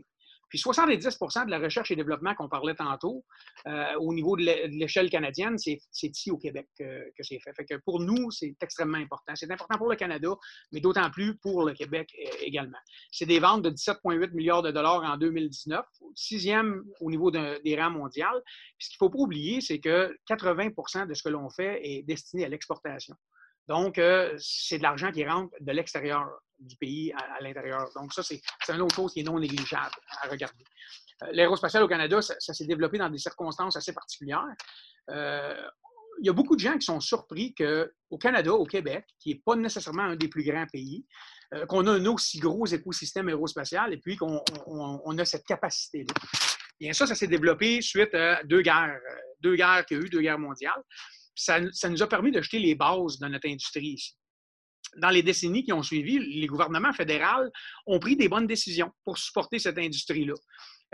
[0.49, 3.23] Puis 70% de la recherche et développement qu'on parlait tantôt,
[3.67, 7.53] euh, au niveau de l'échelle canadienne, c'est ici au Québec que, c'est fait.
[7.53, 9.33] Fait que pour nous, c'est extrêmement important.
[9.35, 10.29] C'est important pour le Canada,
[10.71, 12.77] mais d'autant plus pour le Québec également.
[13.11, 15.85] C'est des ventes de 17,8 milliards de dollars en 2019,
[16.15, 18.41] sixième au niveau des rangs mondial.
[18.77, 21.79] Puis ce qu'il ne faut pas oublier, c'est que 80% de ce que l'on fait
[21.83, 23.15] est destiné à l'exportation.
[23.69, 26.27] Donc, euh, c'est de l'argent qui rentre de l'extérieur
[26.57, 27.87] du pays à, l'intérieur.
[27.95, 30.63] Donc, ça, c'est une autre chose qui est non négligeable à regarder.
[31.23, 34.55] Euh, l'aérospatial au Canada, ça, s'est développé dans des circonstances assez particulières.
[35.11, 35.61] Euh,
[36.19, 39.41] il y a beaucoup de gens qui sont surpris qu'au Canada, au Québec, qui n'est
[39.45, 41.05] pas nécessairement un des plus grands pays,
[41.67, 46.13] qu'on a un aussi gros écosystème aérospatial et puis qu'on a cette capacité-là.
[46.79, 48.99] Bien, ça, ça s'est développé suite à deux guerres,
[49.39, 50.83] deux guerres qu'il y a eu, deux guerres mondiales
[51.39, 54.15] ça, nous a permis de jeter les bases de notre industrie ici.
[54.97, 57.49] Dans les décennies qui ont suivi, les gouvernements fédéraux
[57.85, 60.33] ont pris des bonnes décisions pour supporter cette industrie-là.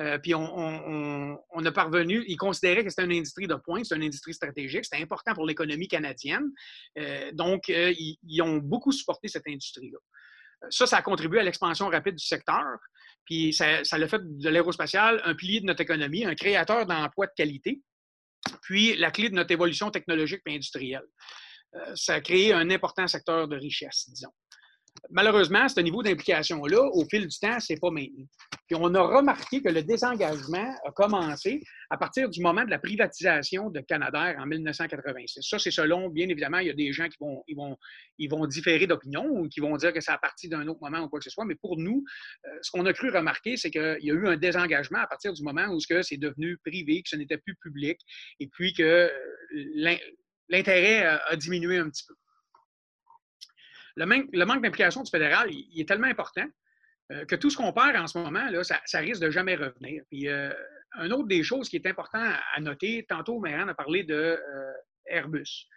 [0.02, 4.04] Euh, puis on, a parvenu, ils considéraient que c'était une industrie de pointe, c'est une
[4.04, 6.52] industrie stratégique, c'était important pour l'économie canadienne.
[7.00, 9.98] Euh, donc, euh, ils, ont beaucoup supporté cette industrie-là.
[10.70, 12.78] Ça, ça a contribué à l'expansion rapide du secteur.
[13.26, 17.28] Puis ça, ça a fait de l'aérospatial un pilier de notre économie, un créateur d'emplois
[17.28, 17.82] de qualité,
[18.66, 21.06] puis la clé de notre évolution technologique et industrielle.
[21.94, 24.34] ça a créé un important secteur de richesse, disons
[25.10, 28.28] malheureusement, ce niveau d'implication-là, au fil du temps, c'est pas maintenu.
[28.68, 32.80] Puis on a remarqué que le désengagement a commencé à partir du moment de la
[32.80, 35.42] privatisation de Canadair en 1986.
[35.48, 37.78] Ça, c'est selon, bien évidemment, il y a des gens qui vont, ils vont,
[38.18, 41.04] ils vont différer d'opinion ou qui vont dire que c'est à partir d'un autre moment
[41.04, 41.46] ou quoi que ce soit.
[41.46, 42.04] Mais pour nous,
[42.46, 45.34] euh, ce qu'on a cru remarquer, c'est qu'il y a eu un désengagement à partir
[45.34, 48.00] du moment où c'est devenu privé, que ce n'était plus public,
[48.40, 49.98] et puis que euh,
[50.50, 52.16] l'intérêt a diminué un petit peu
[53.96, 56.46] le, manque, d'implication du fédéral, il, est tellement important
[57.12, 60.04] euh, que tout ce qu'on perd en ce moment, là, ça, risque de jamais revenir.
[60.10, 60.52] Puis, euh,
[61.02, 62.24] une autre des choses qui est important
[62.56, 64.72] à noter, tantôt, Méran a parlé de euh,
[65.08, 65.68] Airbus.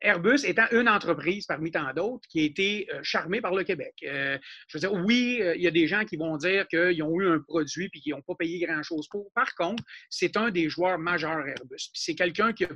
[0.00, 3.94] Airbus étant une entreprise parmi tant d'autres qui a été charmée par le Québec.
[4.02, 4.38] je
[4.74, 7.38] veux dire, oui, il y a des gens qui vont dire qu'ils ont eu un
[7.38, 9.32] produit et qu'ils n'ont pas payé grand-chose pour.
[9.34, 11.88] Par contre, c'est un des joueurs majeurs Airbus.
[11.94, 12.66] C'est quelqu'un qui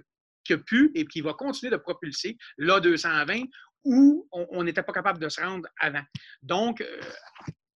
[0.49, 3.49] qui a, pu et qui va continuer de propulser l'A220
[3.85, 6.03] où on n'était pas capable de se rendre avant.
[6.43, 7.01] Donc, euh,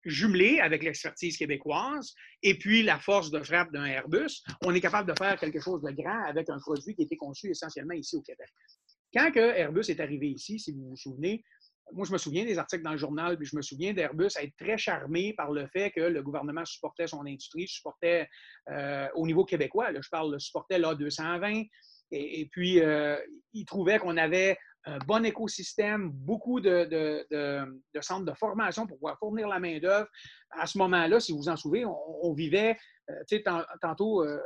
[0.04, 5.12] jumelé avec l'expertise québécoise et puis la force de frappe d'un Airbus, on est capable
[5.12, 8.16] de faire quelque chose de grand avec un produit qui a été conçu essentiellement ici
[8.16, 8.50] au Québec.
[9.14, 11.44] Quand Airbus est arrivé ici, si vous vous souvenez,
[11.94, 14.56] moi, je me souviens des articles dans le journal, puis je me souviens d'Airbus être
[14.58, 18.28] très charmé par le fait que le gouvernement supportait son industrie, supportait
[18.70, 21.68] euh, au niveau québécois, là, je parle, supportait l'A220,
[22.14, 23.18] et, puis euh,
[23.54, 27.28] il trouvait qu'on avait un bon écosystème, beaucoup de,
[28.02, 30.08] centres de formation pour pouvoir fournir la main-d'œuvre.
[30.52, 32.78] À ce moment-là, si vous vous en souvenez, on, vivait,
[33.10, 33.40] euh,
[33.82, 34.40] tantôt, euh,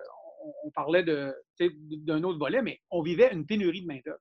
[0.64, 4.20] on, parlait d'un autre volet, mais on vivait une pénurie de main-d'œuvre.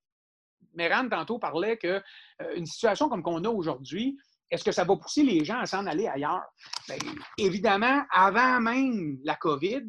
[0.74, 2.02] Méran, tantôt, parlait qu'une
[2.42, 4.16] euh, situation comme qu'on a aujourd'hui,
[4.50, 6.44] est-ce que ça va pousser les gens à s'en aller ailleurs?
[6.88, 6.98] Bien,
[7.38, 9.84] évidemment, avant même la COVID,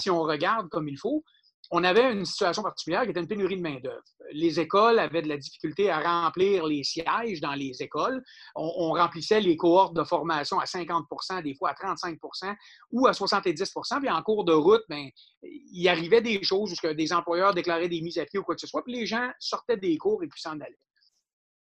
[0.00, 1.24] si on regarde comme il faut,
[1.70, 4.02] on avait une situation particulière qui était une pénurie de main-d'œuvre.
[4.32, 8.22] Les écoles avaient de la difficulté à remplir les sièges dans les écoles.
[8.54, 12.54] On, remplissait les cohortes de formation à 50% des fois à 35%
[12.90, 15.08] ou à 70% Puis en cours de route, bien,
[15.42, 18.60] il arrivait des choses où des employeurs déclaraient des mises à pied ou quoi que
[18.60, 20.78] ce soit, puis les gens sortaient des cours et puis s'en allaient.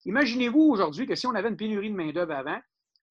[0.05, 2.59] Imaginez-vous aujourd'hui que si on avait une pénurie de main-d'œuvre avant,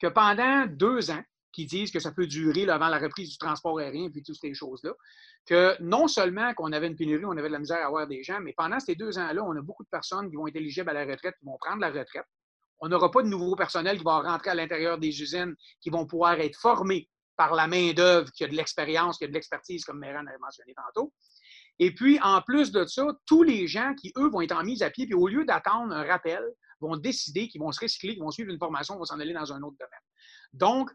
[0.01, 1.23] que pendant deux ans,
[1.55, 4.55] qui disent que ça peut durer avant la reprise du transport aérien puis toutes ces
[4.55, 4.93] choses-là,
[5.47, 8.23] que non seulement qu'on avait une pénurie, on avait de la misère à avoir des
[8.23, 10.91] gens, mais pendant ces deux ans-là, on a beaucoup de personnes qui vont être éligibles
[10.91, 12.25] à la retraite, qui vont prendre la retraite.
[12.81, 16.07] On n'aura pas de nouveau personnel qui va rentrer à l'intérieur des usines, qui vont
[16.07, 19.99] pouvoir être formés par la main-d'œuvre qui a de l'expérience, qui a de l'expertise, comme
[19.99, 21.13] Méran avait mentionné tantôt.
[21.79, 24.83] Et puis, en plus de ça, tous les gens qui, eux, vont être en mise
[24.83, 26.43] à pied, puis au lieu d'attendre un rappel,
[26.81, 29.53] vont décider qu'ils vont se recycler, qu'ils vont suivre une formation, vont s'en aller dans
[29.53, 30.01] un autre domaine.
[30.53, 30.91] Donc,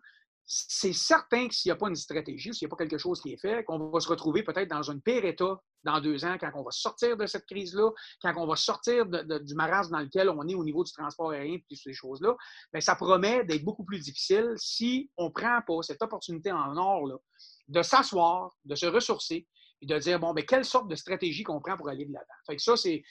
[0.52, 3.22] c'est certain que s'il n'y a pas une stratégie, s'il n'y a pas quelque chose
[3.22, 6.38] qui est fait, qu'on va se retrouver peut-être dans un pire état dans deux ans,
[6.40, 7.92] quand on va sortir de cette crise-là,
[8.24, 11.54] quand on va sortir du marasme dans lequel on est au niveau du transport aérien
[11.54, 12.36] et toutes ces choses-là,
[12.74, 16.76] bien, ça promet d'être beaucoup plus difficile si on ne prend pas cette opportunité en
[16.76, 17.20] or
[17.68, 19.48] de s'asseoir, de se ressourcer
[19.82, 22.26] et de dire, bon, mais quelle sorte de stratégie qu'on prend pour aller de l'avant?
[22.48, 23.04] Fait que ça, c'est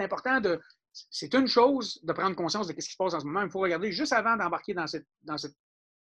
[0.00, 0.60] important de,
[0.92, 3.42] c'est une chose de prendre conscience de ce qui se passe en ce moment.
[3.42, 5.54] Il faut regarder juste avant d'embarquer dans cette, dans cette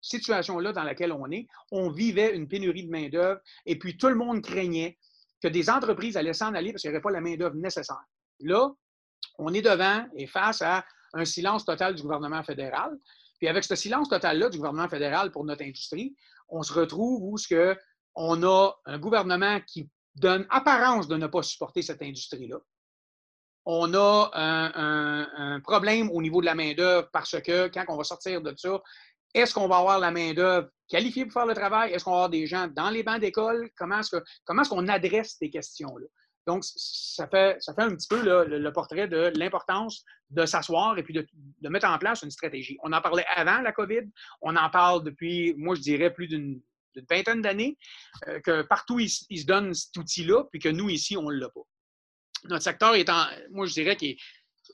[0.01, 4.15] situation-là dans laquelle on est, on vivait une pénurie de main-d'œuvre et puis tout le
[4.15, 4.99] monde craignait
[5.43, 8.05] que des entreprises allaient s'en aller parce qu'il n'y avait pas la main-d'œuvre nécessaire.
[8.41, 8.71] Là,
[9.39, 10.85] on est devant et face à
[11.15, 12.97] un silence total du gouvernement fédéral.
[13.39, 16.15] Puis avec ce silence total-là du gouvernement fédéral pour notre industrie,
[16.49, 17.77] on se retrouve où ce que
[18.15, 22.57] on a un gouvernement qui donne apparence de ne pas supporter cette industrie-là.
[23.65, 28.03] On a un, un, problème au niveau de la main-d'œuvre parce que quand on va
[28.03, 28.81] sortir de ça,
[29.39, 31.93] est-ce qu'on va avoir la main-d'œuvre qualifiée pour faire le travail?
[31.93, 33.71] Est-ce qu'on va avoir des gens dans les bancs d'école?
[33.77, 36.07] Comment est-ce qu'on adresse ces questions-là?
[36.49, 41.03] Donc, ça fait, ça fait un petit peu le, portrait de l'importance de s'asseoir et
[41.03, 42.79] puis de, mettre en place une stratégie.
[42.83, 44.09] On en parlait avant la COVID,
[44.41, 46.63] on en parle depuis, moi, je dirais, plus d'une
[47.11, 47.77] vingtaine d'années,
[48.29, 51.51] euh, que partout, ils, se donnent cet outil-là, puis que nous, ici, on ne l'a
[51.51, 51.61] pas.
[52.45, 54.19] Notre secteur est en, moi, je dirais qu'il est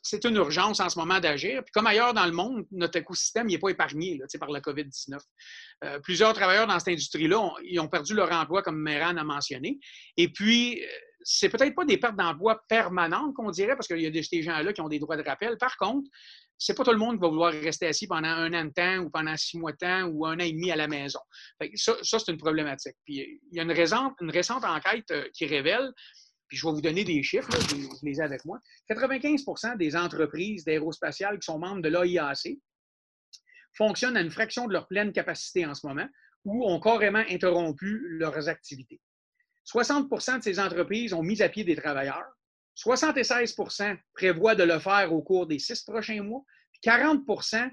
[0.04, 1.64] c'est une urgence en ce moment d'agir.
[1.64, 5.18] Puis comme ailleurs dans le monde, notre écosystème n'est pas épargné par la COVID-19.
[5.82, 7.40] Euh, plusieurs travailleurs dans cette industrie-là
[7.78, 9.80] ont, perdu leur emploi, comme Méran a mentionné.
[10.18, 10.86] Et puis, euh,
[11.22, 14.74] c'est peut-être pas des pertes d'emploi permanentes qu'on dirait, parce qu'il y a des, gens-là
[14.74, 15.56] qui ont des droits de rappel.
[15.56, 16.06] Par contre,
[16.58, 18.98] c'est pas tout le monde qui va vouloir rester assis pendant un an de temps
[18.98, 21.20] ou pendant six mois de temps ou un an et demi à la maison.
[21.76, 22.96] ça, c'est une problématique.
[23.06, 25.90] Puis il y a une, une récente enquête euh, qui révèle,
[26.54, 28.60] puis je vais vous donner des chiffres, vous les ai avec moi.
[28.88, 32.60] 95% des entreprises d'aérospatiales qui sont membres de l'AIAC
[33.72, 36.06] fonctionnent à une fraction de leur pleine capacité en ce moment
[36.44, 39.00] ou ont carrément interrompu leurs activités.
[39.66, 42.30] 60% de ces entreprises ont mis à pied des travailleurs.
[42.76, 46.44] 76% prévoient de le faire au cours des six prochains mois.
[46.84, 47.68] 40%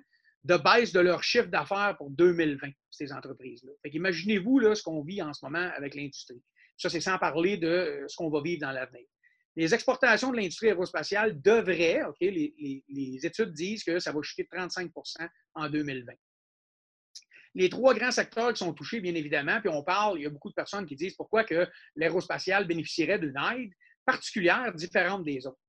[0.46, 3.74] de baisse de leur chiffre d'affaires pour 2020, ces entreprises-là.
[3.94, 6.42] Imaginez-vous ce qu'on vit en ce moment avec l'industrie.
[6.82, 9.06] Ça, c'est sans parler de euh, ce qu'on va vivre dans l'avenir.
[9.56, 14.58] Les exportations de l'industrie aérospatiale devraient, OK, les, études disent que ça va chuter de
[14.58, 16.14] 35% en 2020
[17.54, 20.30] les trois grands secteurs qui sont touchés, bien évidemment, puis on parle, il y a
[20.30, 21.68] beaucoup de personnes qui disent pourquoi que
[21.98, 23.74] l'aérospatial bénéficierait d'une aide
[24.06, 25.60] particulière différente des autres.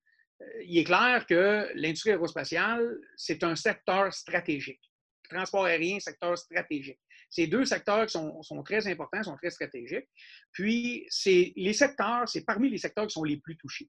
[0.43, 4.81] Euh, il est clair que l'industrie aérospatiale, c'est un secteur stratégique.
[5.29, 7.01] Le transport aérien, secteur stratégique.
[7.33, 10.07] Ces deux secteurs sont, sont très importants, sont très stratégiques.
[10.53, 11.09] Puis,
[11.57, 13.89] les secteurs, c'est parmi les secteurs qui sont les plus touchés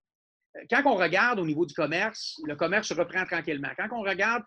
[0.69, 3.69] quand on regarde au niveau du commerce, le commerce se reprend tranquillement.
[3.75, 4.43] Quand on regarde,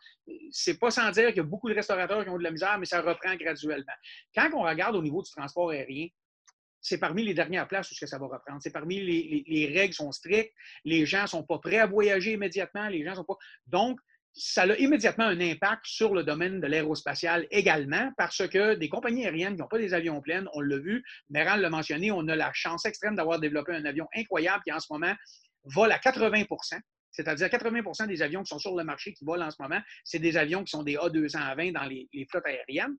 [0.50, 2.78] c'est pas sans dire qu'il y a beaucoup de restaurateurs qui ont de la misère,
[2.78, 3.92] mais ça reprend graduellement.
[4.34, 6.08] Quand on regarde au niveau du transport aérien,
[6.80, 8.60] c'est parmi les dernières places où ça va reprendre.
[8.60, 10.52] C'est parmi les, les, règles sont strictes,
[10.84, 13.36] les gens sont pas prêts à voyager immédiatement, les gens sont pas.
[13.66, 13.98] Donc,
[14.36, 19.24] ça a immédiatement un impact sur le domaine de l'aérospatial également, parce que des compagnies
[19.24, 22.36] aériennes qui n'ont pas des avions pleins, on l'a vu, Méran l'a mentionné, on a
[22.36, 25.14] la chance extrême d'avoir développé un avion incroyable qui en ce moment
[25.64, 26.80] vole à 80%
[27.16, 30.18] c'est-à-dire 80% des avions qui sont sur le marché qui volent en ce moment, c'est
[30.18, 32.94] des avions qui sont des A220 dans les, flottes aériennes.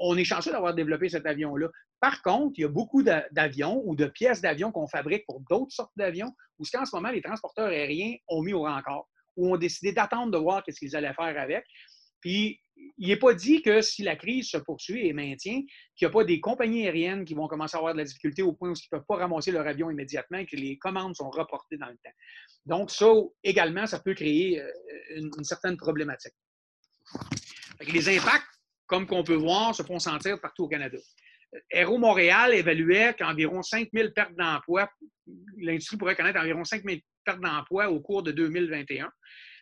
[0.00, 1.68] On est chanceux d'avoir développé cet avion-là.
[2.00, 5.70] Par contre, il y a beaucoup d'avions ou de pièces d'avions qu'on fabrique pour d'autres
[5.70, 9.04] sortes d'avions, où ce qu'en ce moment, les transporteurs aériens ont mis au rencard,
[9.36, 11.64] ou ont décidé d'attendre de voir ce qu'ils allaient faire avec.
[12.20, 12.60] Puis,
[12.98, 15.60] il n'est pas dit que si la crise se poursuit et maintient,
[15.96, 18.42] qu'il n'y a pas des compagnies aériennes qui vont commencer à avoir de la difficulté
[18.42, 21.14] au point où ils ne peuvent pas ramasser leur avion immédiatement et que les commandes
[21.16, 22.10] sont reportées dans le temps.
[22.66, 23.06] Donc, ça
[23.42, 24.70] également, ça peut créer euh,
[25.16, 26.34] une, certaine problématique.
[27.92, 28.46] Les impacts,
[28.86, 30.98] comme qu'on peut voir, se font sentir partout au Canada.
[31.72, 34.88] Aéro Montréal évaluait qu'environ 5 000 pertes d'emplois,
[35.58, 39.10] l'industrie pourrait connaître environ 5 000 pertes d'emplois au cours de 2021.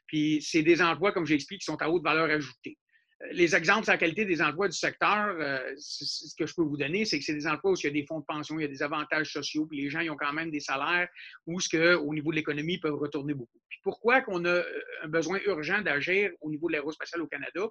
[0.07, 2.77] Puis c'est des emplois, comme j'explique, qui sont à haute valeur ajoutée.
[3.23, 6.62] Euh, les exemples sur la qualité des emplois du secteur, euh, ce que je peux
[6.62, 8.59] vous donner, c'est que c'est des emplois où il y a des fonds de pension,
[8.59, 11.09] il y a des avantages sociaux, puis les gens ils ont quand même des salaires
[11.46, 13.61] où, ce que, au niveau de l'économie, ils peuvent retourner beaucoup.
[13.68, 17.66] Puis pourquoi qu'on a euh, un besoin urgent d'agir au niveau de l'aérospatial au Canada?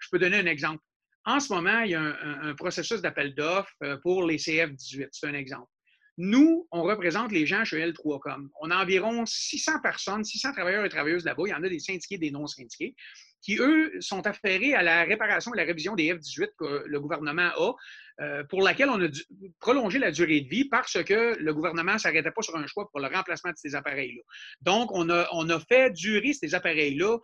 [0.00, 0.82] Je peux donner un exemple.
[1.24, 5.08] En ce moment, il y a un processus d'appel d'offres pour les CF-18.
[5.10, 5.70] C'est un exemple.
[6.16, 8.48] Nous, on représente les gens chez L3Com.
[8.60, 11.42] On a environ 600 personnes, 600 travailleurs et travailleuses là-bas.
[11.46, 12.94] Il y en a des syndiqués, des non-syndiqués,
[13.42, 17.50] qui, eux, sont affairés à la réparation et la révision des F-18 que le gouvernement
[17.56, 17.72] a,
[18.20, 19.22] euh, pour laquelle on a dû
[19.58, 22.88] prolonger la durée de vie parce que le gouvernement ne s'arrêtait pas sur un choix
[22.90, 24.22] pour le remplacement de ces appareils-là.
[24.60, 27.18] Donc, on a, on a fait durer ces appareils-là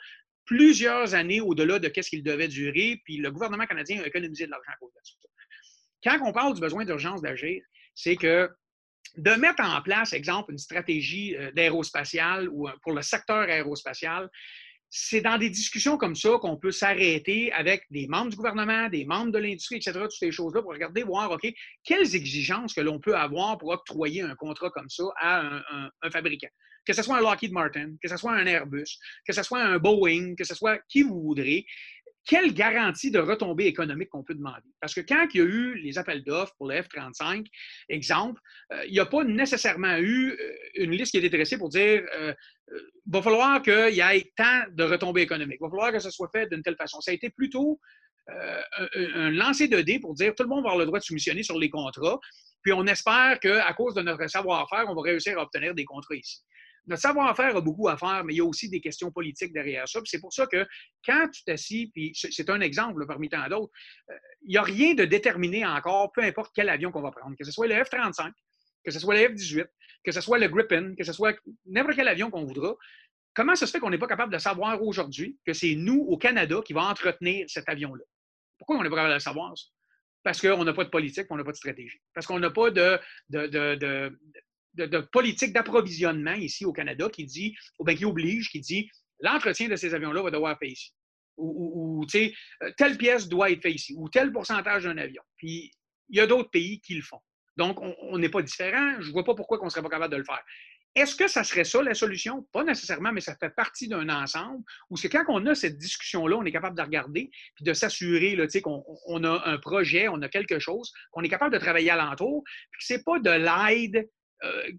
[0.44, 4.50] plusieurs années au-delà de ce qu'ils devaient durer, puis le gouvernement canadien a économisé de
[4.50, 5.14] l'argent à cause de ça.
[6.02, 7.62] Quand on parle du besoin d'urgence d'agir,
[7.94, 8.50] c'est que
[9.16, 14.28] de mettre en place, exemple, une stratégie euh, d'aérospatiale ou euh, pour le secteur aérospatial,
[14.90, 19.04] c'est dans des discussions comme ça qu'on peut s'arrêter avec des membres du gouvernement, des
[19.04, 21.46] membres de l'industrie, etc., toutes ces choses-là, pour regarder, voir, OK,
[21.84, 25.62] quelles exigences que l'on peut avoir pour octroyer un contrat comme ça à
[26.02, 26.48] un, fabricant.
[26.84, 29.78] Que ce soit un Lockheed Martin, que ce soit un Airbus, que ce soit un
[29.78, 31.64] Boeing, que ce soit qui vous voudrez,
[32.26, 34.68] quelle garantie de retombée économique qu'on peut demander?
[34.80, 37.46] Parce que quand il y a eu les appels d'offres pour le F-35,
[37.88, 38.40] exemple,
[38.72, 41.70] euh, il n'y a pas nécessairement eu euh, une liste qui a été dressée pour
[41.70, 42.34] dire euh,
[42.72, 46.10] il va falloir qu'il y ait tant de retombées économiques, il va falloir que ça
[46.10, 47.00] soit fait d'une telle façon.
[47.00, 47.80] Ça a été plutôt
[48.28, 51.04] un, un, lancer de dés pour dire tout le monde va avoir le droit de
[51.04, 52.20] soumissionner sur les contrats,
[52.62, 56.14] puis on espère qu'à cause de notre savoir-faire, on va réussir à obtenir des contrats
[56.14, 56.44] ici.
[56.86, 59.88] Notre savoir-faire a beaucoup à faire, mais il y a aussi des questions politiques derrière
[59.88, 60.00] ça.
[60.04, 60.66] C'est pour ça que
[61.04, 63.72] quand tu t'assis, puis c'est un exemple parmi tant d'autres,
[64.10, 67.36] euh, il n'y a rien de déterminé encore, peu importe quel avion qu'on va prendre,
[67.38, 68.32] que ce soit le F-35,
[68.84, 69.66] que ce soit le F-18,
[70.04, 72.74] que ce soit le Gripen, que ce soit n'importe quel avion qu'on voudra.
[73.34, 76.16] Comment ça se fait qu'on n'est pas capable de savoir aujourd'hui que c'est nous, au
[76.16, 78.02] Canada, qui va entretenir cet avion-là?
[78.58, 79.66] Pourquoi on n'est pas capable de le savoir, ça?
[80.22, 81.98] Parce qu'on n'a pas de politique, on n'a pas de stratégie.
[82.12, 82.98] Parce qu'on n'a pas de,
[85.12, 89.76] politique d'approvisionnement ici au Canada qui dit, ou bien qui oblige, qui dit l'entretien de
[89.76, 90.92] ces avions-là va devoir être fait ici.
[91.36, 95.22] Ou, tu sais, euh, telle pièce doit être faite ici, ou tel pourcentage d'un avion.
[95.36, 95.70] Puis
[96.10, 97.20] il y a d'autres pays qui le font.
[97.56, 99.00] Donc, on n'est pas différent.
[99.00, 100.42] Je ne vois pas pourquoi on ne serait pas capable de le faire.
[100.96, 102.42] Est-ce que ça serait ça la solution?
[102.52, 106.36] Pas nécessairement, mais ça fait partie d'un ensemble où c'est quand on a cette discussion-là,
[106.36, 110.28] on est capable de regarder puis de s'assurer qu'on on a un projet, on a
[110.28, 112.42] quelque chose, qu'on est capable de travailler alentour,
[112.72, 114.10] puis que ce n'est pas de l'aide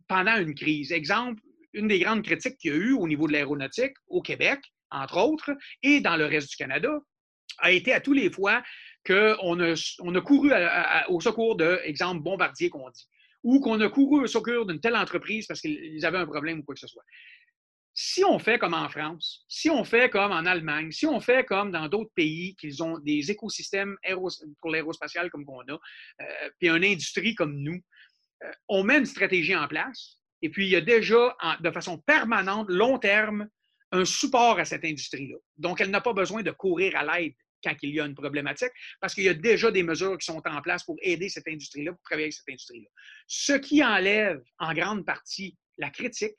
[0.08, 0.92] pendant une crise.
[0.92, 1.42] Exemple,
[1.74, 4.60] une des grandes critiques qu'il y a eu au niveau de l'aéronautique au Québec,
[4.90, 5.52] entre autres,
[5.84, 7.00] et dans le reste du Canada,
[7.60, 8.62] a été à tous les fois
[9.06, 10.52] qu'on a, couru
[11.10, 13.08] au secours de, exemple, bombardier qu'on dit
[13.44, 16.64] ou qu'on a couru au secours d'une telle entreprise parce qu'ils avaient un problème ou
[16.64, 17.04] quoi que ce soit.
[17.94, 21.44] Si on fait comme en France, si on fait comme en Allemagne, si on fait
[21.46, 23.98] comme dans d'autres pays qu'ils ont des écosystèmes
[24.62, 27.80] pour l'aérospatial comme qu'on a, euh, puis une industrie comme nous, euh,
[28.68, 32.68] on met une stratégie en place et puis il y a déjà de façon permanente,
[32.70, 33.48] long terme,
[33.92, 35.38] un support à cette industrie-là.
[35.58, 37.34] Donc, elle n'a pas besoin de courir à l'aide
[37.64, 40.42] quand il y a une problématique, parce qu'il y a déjà des mesures qui sont
[40.48, 42.90] en place pour aider cette industrie-là, pour travailler avec cette industrie-là.
[43.28, 46.36] Ce qui enlève en grande partie la critique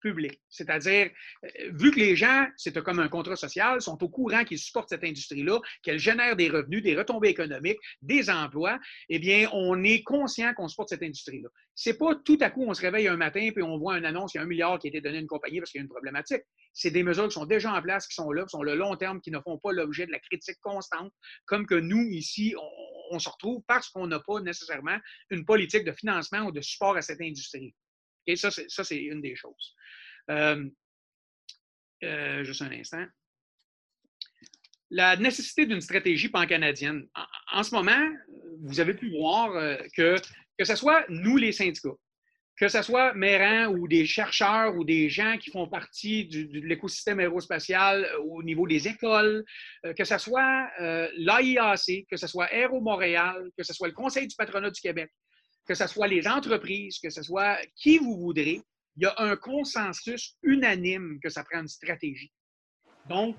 [0.00, 0.40] public.
[0.48, 1.10] C'est-à-dire,
[1.44, 4.88] euh, vu que les gens, c'est comme un contrat social, sont au courant qu'ils supportent
[4.88, 8.78] cette industrie-là, qu'elle génère des revenus, des retombées économiques, des emplois,
[9.08, 11.48] eh bien, on est conscient qu'on supporte cette industrie-là.
[11.74, 14.34] C'est pas tout à coup, on se réveille un matin et on voit une annonce,
[14.34, 15.82] il y a un milliard qui a été donné à une compagnie parce qu'il y
[15.82, 16.42] a une problématique.
[16.72, 18.96] C'est des mesures qui sont déjà en place, qui sont là, qui sont le long
[18.96, 21.12] terme, qui ne font pas l'objet de la critique constante,
[21.46, 22.54] comme que nous, ici,
[23.10, 24.96] on, se retrouve parce qu'on n'a pas nécessairement
[25.30, 27.74] une politique de financement ou de support à cette industrie.
[28.36, 29.74] Ça, c'est une des choses.
[30.30, 30.64] Euh,
[32.02, 33.04] euh, juste un instant.
[34.90, 37.06] La nécessité d'une stratégie pan-canadienne.
[37.52, 38.08] En, ce moment,
[38.62, 40.16] vous avez pu voir euh, que,
[40.58, 41.94] que ce soit nous, les syndicats,
[42.56, 47.20] que ce soit Méran ou des chercheurs ou des gens qui font partie de l'écosystème
[47.20, 49.44] aérospatial au niveau des écoles,
[49.96, 50.70] que ce soit
[51.16, 55.10] l'AIAC, que ce soit Aéro Montréal, que ce soit le Conseil du patronat du Québec,
[55.70, 58.60] que ce soit les entreprises, que ce soit qui vous voudrez,
[58.96, 62.32] il y a un consensus unanime que ça prend une stratégie.
[63.08, 63.36] Donc,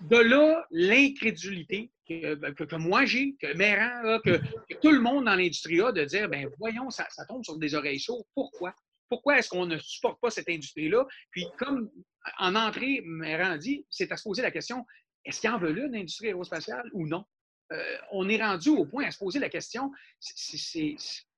[0.00, 4.40] de là, l'incrédulité que, ben, moi j'ai, que Méran que,
[4.80, 7.98] tout le monde dans l'industrie a, de dire, ben voyons, ça, tombe sur des oreilles
[7.98, 8.24] chaudes.
[8.34, 8.74] Pourquoi?
[9.10, 11.06] Pourquoi est-ce qu'on ne supporte pas cette industrie-là?
[11.32, 11.90] Puis, comme
[12.38, 14.86] en entrée, Méran dit, c'est à se poser la question,
[15.26, 17.26] est-ce qu'il en veut une industrie aérospatiale ou non?
[17.72, 20.96] Euh, on est rendu au point à se poser la question, c'est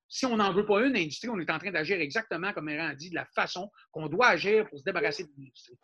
[0.08, 2.92] si on n'en veut pas une industrie, on est en train d'agir exactement comme Méran
[2.94, 5.78] dit, de la façon qu'on doit agir pour se débarrasser de l'industrie.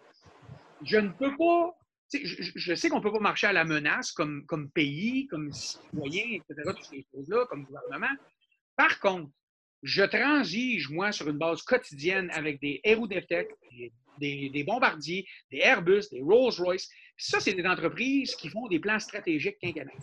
[0.84, 1.74] Je ne peux pas.
[2.12, 6.24] Je, sais qu'on ne peut pas marcher à la menace comme, comme pays, comme citoyen,
[6.32, 8.14] etc., toutes ces choses-là, comme gouvernement.
[8.76, 9.30] Par contre,
[9.84, 13.48] je transige, moi, sur une base quotidienne avec des Aerodefec,
[14.18, 16.88] des, des, bombardiers, des Airbus, des Rolls-Royce.
[17.16, 19.94] Ça, c'est des entreprises qui font des plans stratégiques quinquennales.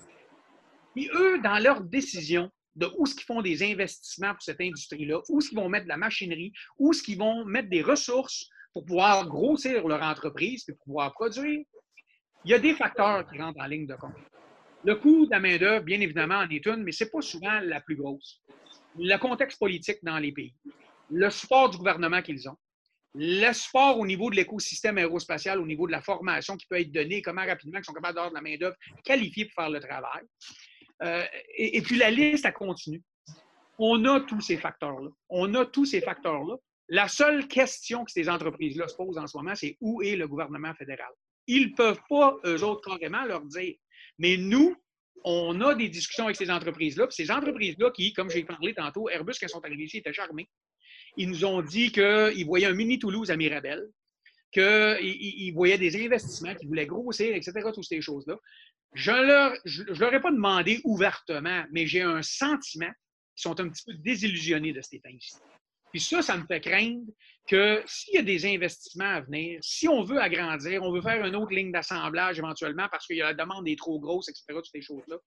[0.95, 5.19] Et eux, dans leurs décisions, de où est-ce qu'ils font des investissements pour cette industrie-là,
[5.29, 8.47] où est-ce qu'ils vont mettre de la machinerie, où est-ce qu'ils vont mettre des ressources
[8.71, 11.61] pour pouvoir grossir leur entreprise et pour pouvoir produire.
[12.45, 14.13] Il y a des facteurs qui rentrent en ligne de compte.
[14.83, 17.59] Le coût de la main-d'œuvre, bien évidemment, en est une, mais ce n'est pas souvent
[17.61, 18.41] la plus grosse.
[18.97, 20.53] Le contexte politique dans les pays,
[21.09, 22.57] le support du gouvernement qu'ils ont,
[23.15, 26.91] le support au niveau de l'écosystème aérospatial, au niveau de la formation qui peut être
[26.91, 30.23] donnée, comment rapidement ils sont capables d'avoir de la main-d'œuvre qualifiée pour faire le travail.
[31.03, 31.23] Euh,
[31.55, 33.01] et, puis la liste, elle continue.
[33.77, 35.09] On a tous ces facteurs-là.
[35.29, 36.55] On a tous ces facteurs-là.
[36.89, 40.27] La seule question que ces entreprises-là se posent en ce moment, c'est où est le
[40.27, 41.11] gouvernement fédéral?
[41.45, 43.75] Ils ne peuvent pas, eux autres, carrément leur dire.
[44.17, 44.75] Mais nous,
[45.23, 47.07] on a des discussions avec ces entreprises-là.
[47.09, 50.49] Ces entreprises-là qui, comme j'ai parlé tantôt, Airbus, quand ils sont arrivés ici, étaient charmés.
[51.17, 53.87] Ils nous ont dit qu'ils voyaient un mini Toulouse à Mirabel,
[54.51, 58.37] qu'ils voyaient des investissements, qu'ils voulaient grossir, etc., toutes ces choses-là.
[58.93, 62.91] Je ne leur, je, leur ai pas demandé ouvertement, mais j'ai un sentiment
[63.35, 65.35] qu'ils sont un petit peu désillusionnés de cet état-ci.
[65.91, 67.05] Puis ça, ça me fait craindre
[67.47, 71.25] que s'il y a des investissements à venir, si on veut agrandir, on veut faire
[71.25, 74.81] une autre ligne d'assemblage éventuellement parce que la demande est trop grosse, etc., toutes ces
[74.81, 75.17] choses-là,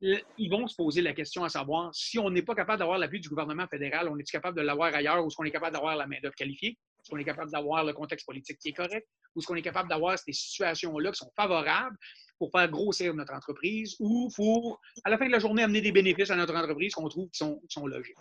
[0.00, 3.20] ils vont se poser la question à savoir si on n'est pas capable d'avoir l'appui
[3.20, 5.96] du gouvernement fédéral, on est capable de l'avoir ailleurs ou est-ce qu'on est capable d'avoir
[5.96, 6.76] la main-d'œuvre qualifiée?
[7.06, 9.06] Est-ce qu'on est capable d'avoir le contexte politique qui est correct?
[9.34, 11.96] Ou est-ce qu'on est capable d'avoir ces situations-là qui sont favorables
[12.36, 15.92] pour faire grossir notre entreprise ou pour, à la fin de la journée, amener des
[15.92, 18.16] bénéfices à notre entreprise qu'on trouve qui sont, qui sont logiques.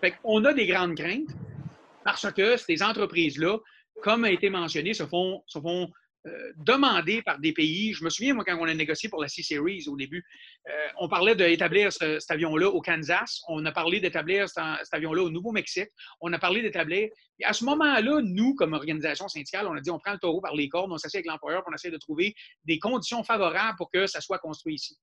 [0.00, 1.28] Fait on a des grandes craintes
[2.02, 3.58] parce que ces entreprises-là,
[4.02, 5.90] comme a été mentionné, se font, se font
[6.26, 7.92] euh, demandé par des pays.
[7.92, 10.24] Je me souviens, moi, quand on a négocié pour la C-Series au début,
[10.68, 13.42] euh, on parlait d'établir cet avion-là au Kansas.
[13.48, 15.90] On a parlé d'établir cet, avion-là au Nouveau-Mexique.
[16.20, 17.10] On a parlé d'établir.
[17.42, 20.54] À ce moment-là, nous, comme organisation syndicale, on a dit on prend le taureau par
[20.54, 24.06] les cornes, on s'assied avec l'employeur, on essaie de trouver des conditions favorables pour que
[24.06, 24.96] ça soit construit ici.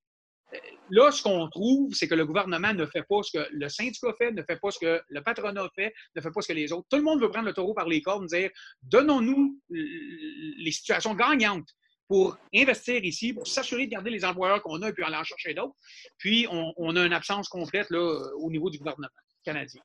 [0.89, 4.14] Là, ce qu'on trouve, c'est que le gouvernement ne fait pas ce que le syndicat
[4.18, 6.72] fait, ne fait pas ce que le patronat fait, ne fait pas ce que les
[6.72, 6.88] autres.
[6.89, 8.49] Tout le monde veut prendre le taureau par les cornes, dire
[8.84, 11.70] donnons-nous les situations gagnantes
[12.08, 15.24] pour investir ici, pour s'assurer de garder les employeurs qu'on a et puis aller en
[15.24, 15.76] chercher d'autres.
[16.18, 17.99] Puis, on, a une absence complète là,
[18.36, 19.08] au niveau du gouvernement
[19.45, 19.82] canadien.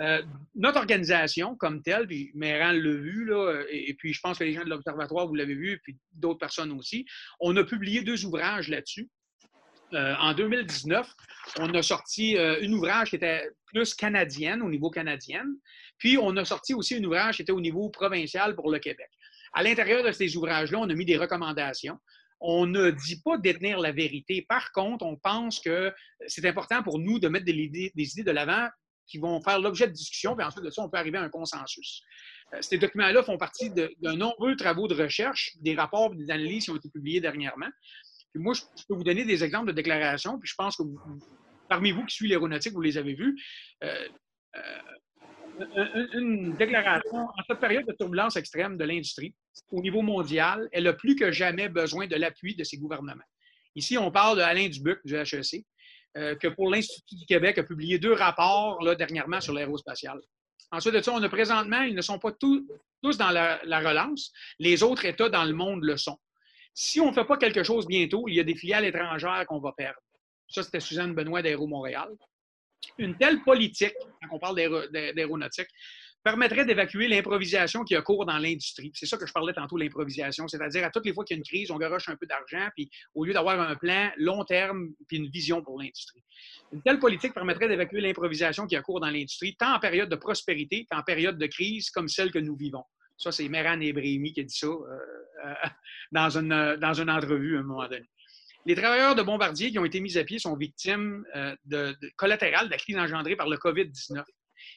[0.00, 0.22] Euh,
[0.54, 4.44] notre organisation comme telle, puis Méran l'a vu, là, et, et, puis je pense que
[4.44, 7.04] les gens de l'Observatoire, vous l'avez vu, puis d'autres personnes aussi,
[7.38, 9.08] on a publié deux ouvrages là-dessus.
[9.92, 11.08] Euh, en 2019,
[11.58, 15.44] on a sorti euh, un ouvrage qui était plus canadienne, au niveau canadien,
[15.98, 19.08] puis on a sorti aussi un ouvrage qui était au niveau provincial pour le Québec.
[19.52, 21.98] À l'intérieur de ces ouvrages-là, on a mis des recommandations.
[22.40, 24.44] On ne dit pas détenir la vérité.
[24.48, 25.92] Par contre, on pense que
[26.26, 28.68] c'est important pour nous de mettre des idées, de l'avant
[29.06, 31.28] qui vont faire l'objet de discussion, puis ensuite de ça, on peut arriver à un
[31.28, 32.02] consensus.
[32.54, 36.64] Euh, ces documents-là font partie de, de, nombreux travaux de recherche, des rapports, des analyses
[36.64, 37.68] qui ont été publiés dernièrement
[38.34, 40.82] moi, je peux vous donner des exemples de déclarations, puis je pense que
[41.68, 43.40] parmi vous qui suivez l'aéronautique, vous les avez vus.
[43.82, 44.08] Euh,
[45.60, 49.34] euh, une déclaration, en cette période de turbulence extrême de l'industrie,
[49.70, 53.22] au niveau mondial, elle a plus que jamais besoin de l'appui de ses gouvernements.
[53.76, 55.64] Ici, on parle d'Alain Dubuc du HEC,
[56.16, 60.20] euh, que pour l'Institut du Québec a publié deux rapports là, dernièrement sur l'aérospatial.
[60.70, 62.66] Ensuite de ça, on a présentement, ils ne sont pas tous
[63.18, 64.32] dans la, relance.
[64.58, 66.18] Les autres États dans le monde le sont.
[66.74, 69.60] Si on ne fait pas quelque chose bientôt, il y a des filiales étrangères qu'on
[69.60, 70.00] va perdre.
[70.48, 72.08] Ça, c'était Suzanne Benoît d'Aéro Montréal.
[72.98, 74.56] Une telle politique, quand on parle
[74.92, 75.68] d'aéronautique,
[76.24, 78.90] permettrait d'évacuer l'improvisation qui a cours dans l'industrie.
[78.94, 80.48] C'est ça que je parlais tantôt, l'improvisation.
[80.48, 82.66] C'est-à-dire, à toutes les fois qu'il y a une crise, on garoche un peu d'argent,
[82.74, 86.22] puis au lieu d'avoir un plan long terme, puis une vision pour l'industrie.
[86.72, 90.16] Une telle politique permettrait d'évacuer l'improvisation qui a cours dans l'industrie, tant en période de
[90.16, 92.84] prospérité qu'en période de crise comme celle que nous vivons.
[93.18, 94.66] Ça, c'est Meran Ebrahimi qui a dit ça.
[94.66, 94.98] Euh,
[96.12, 98.08] dans, une, euh, dans une entrevue à un moment donné.
[98.66, 102.66] Les travailleurs de Bombardier qui ont été mis à pied sont victimes euh, de, collatérales
[102.66, 104.22] de la crise engendrée par le COVID-19.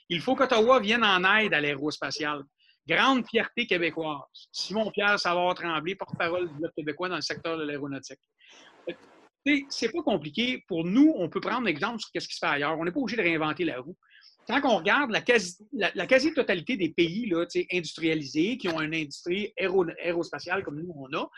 [0.09, 2.43] Il faut qu'Ottawa vienne en aide à l'aérospatial.
[2.87, 4.19] Grande fierté québécoise.
[4.51, 8.19] Simon-Pierre Savard-Tremblay, porte-parole du Bloc québécois dans le secteur de l'aéronautique.
[9.69, 10.63] C'est pas compliqué.
[10.67, 12.77] Pour nous, on peut prendre l'exemple sur ce qui se fait ailleurs.
[12.77, 13.95] On n'est pas obligé de réinventer la roue
[14.47, 20.81] quand on regarde la quasi-totalité des pays là, industrialisés qui ont une industrie aérospatiale comme
[20.81, 21.29] nous on a,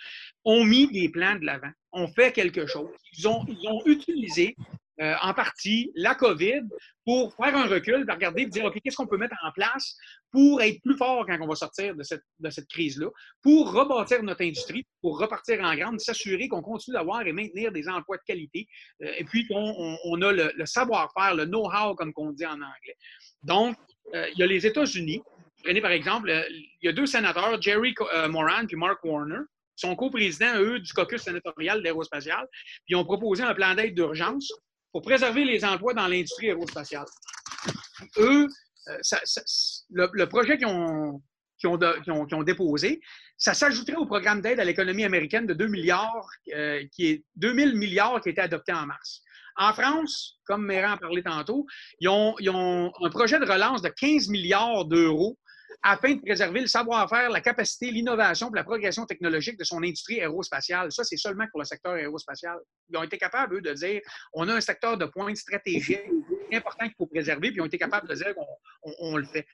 [0.45, 2.89] ont mis des plans de l'avant, ont fait quelque chose.
[3.17, 4.55] Ils ont, ils ont utilisé
[5.01, 6.63] euh, en partie la COVID
[7.05, 9.95] pour faire un recul, regarder, et dire, OK, qu'est-ce qu'on peut mettre en place
[10.29, 13.07] pour être plus fort quand on va sortir de cette, de cette crise-là,
[13.41, 17.87] pour rebâtir notre industrie, pour repartir en grande, s'assurer qu'on continue d'avoir et maintenir des
[17.87, 18.67] emplois de qualité,
[19.01, 22.97] euh, et puis qu'on on, a le, savoir-faire, le know-how, comme on dit en anglais.
[23.43, 23.77] Donc,
[24.13, 25.21] euh, il y a les États-Unis.
[25.63, 27.95] Prenez par exemple, il y a deux sénateurs, Jerry
[28.27, 29.43] Moran et Mark Warner,
[29.77, 34.51] sont co-présidents, eux, du caucus sénatorial d'aérospatial, puis ils ont proposé un plan d'aide d'urgence
[34.91, 37.05] pour préserver les emplois dans l'industrie aérospatiale.
[38.17, 38.47] Eux,
[38.87, 38.97] euh,
[39.89, 43.01] le, projet qu'ils ont, déposé,
[43.37, 47.75] ça s'ajouterait au programme d'aide à l'économie américaine de 2 milliards, euh, qui est 2000
[47.75, 49.21] milliards qui a été adopté en mars.
[49.57, 51.65] En France, comme Méran a parlé tantôt,
[51.99, 55.37] ils ont un projet de relance de 15 milliards d'euros
[55.81, 60.19] afin de préserver le savoir-faire, la capacité, l'innovation et la progression technologique de son industrie
[60.19, 60.91] aérospatiale.
[60.91, 62.57] Ça, c'est seulement pour le secteur aérospatial.
[62.89, 64.01] Ils ont été capables, eux, de dire
[64.33, 66.01] on a un secteur de pointe stratégique
[66.53, 69.45] important qu'il faut préserver, puis ils ont été capables de dire qu'on on, le fait.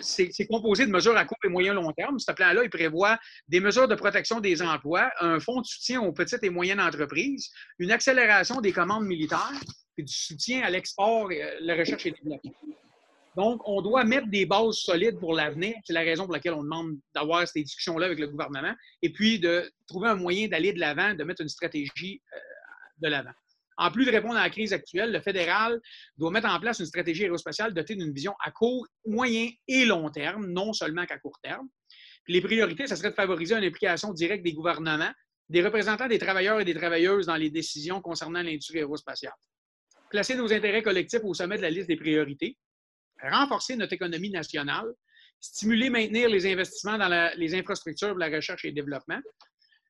[0.00, 2.18] C'est composé de mesures à court et moyen long terme.
[2.18, 6.12] Ce plan-là, il prévoit des mesures de protection des emplois, un fonds de soutien aux
[6.12, 9.52] petites et moyennes entreprises, une accélération des commandes militaires,
[9.96, 11.28] et du soutien à l'export,
[11.60, 12.52] la recherche et le développement.
[13.38, 15.76] Donc, on doit mettre des bases solides pour l'avenir.
[15.84, 19.38] C'est la raison pour laquelle on demande d'avoir ces discussions-là avec le gouvernement et puis
[19.38, 22.38] de trouver un moyen d'aller de l'avant, de mettre une stratégie euh,
[22.98, 23.30] de l'avant.
[23.76, 25.80] En plus de répondre à la crise actuelle, le fédéral
[26.16, 30.10] doit mettre en place une stratégie aérospatiale dotée d'une vision à court, moyen et long
[30.10, 31.68] terme, non seulement qu'à court terme.
[32.26, 35.12] les priorités, ce serait de favoriser une implication directe des gouvernements,
[35.48, 39.32] des représentants des travailleurs et des travailleuses dans les décisions concernant l'industrie aérospatiale.
[40.10, 42.56] Placer nos intérêts collectifs au sommet de la liste des priorités,
[43.22, 44.86] renforcer notre économie nationale,
[45.40, 49.20] stimuler, maintenir les investissements dans les infrastructures de la recherche et développement,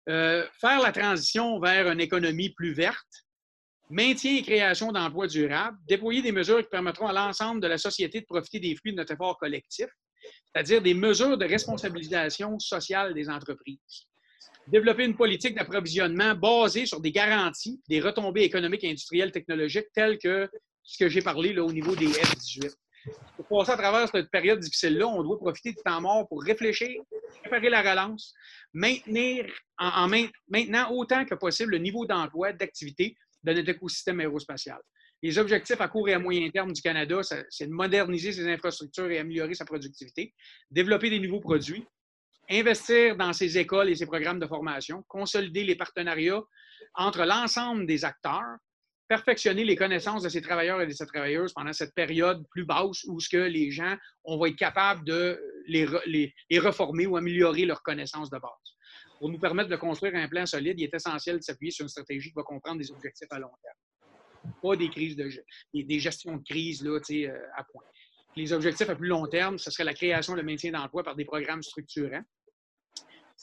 [0.09, 3.27] euh, faire la transition vers une économie plus verte,
[3.91, 8.21] maintien et création d'emplois durables, déployer des mesures qui permettront à l'ensemble de la société
[8.21, 9.87] de profiter des fruits de notre effort collectif,
[10.53, 14.07] c'est-à-dire des mesures de responsabilisation sociale des entreprises.
[14.67, 20.49] Développer une politique d'approvisionnement basée sur des garanties, des retombées économiques industrielles technologiques telles que
[20.83, 22.75] ce que j'ai parlé là, au niveau des F-18.
[23.37, 27.01] Pour passer à travers cette période difficile-là, on doit profiter du temps mort pour réfléchir,
[27.43, 28.35] préparer la relance,
[28.73, 29.47] maintenir
[29.79, 30.09] en,
[30.49, 34.81] maintenant autant que possible le niveau d'emploi, d'activité de notre écosystème aérospatial.
[35.23, 39.11] Les objectifs à court et à moyen terme du Canada, c'est de moderniser ses infrastructures
[39.11, 40.33] et améliorer sa productivité,
[40.71, 41.85] développer des nouveaux produits,
[42.51, 46.43] investir dans ses écoles et ses programmes de formation, consolider les partenariats
[46.95, 48.59] entre l'ensemble des acteurs,
[49.09, 53.05] perfectionner les connaissances de ces travailleurs et de ces travailleuses pendant cette période plus basse
[53.05, 57.65] où ce que les gens, on va être capable de les, les, reformer ou améliorer
[57.65, 58.51] leurs connaissances de base.
[59.19, 61.89] Pour nous permettre de construire un plan solide, il est essentiel de s'appuyer sur une
[61.89, 64.55] stratégie qui va comprendre des objectifs à long terme.
[64.63, 65.29] Pas des crises de
[65.75, 67.83] des, gestions de crise là, euh, à point.
[68.37, 71.17] Les objectifs à plus long terme, ce serait la création et le maintien d'emploi par
[71.17, 72.23] des programmes structurants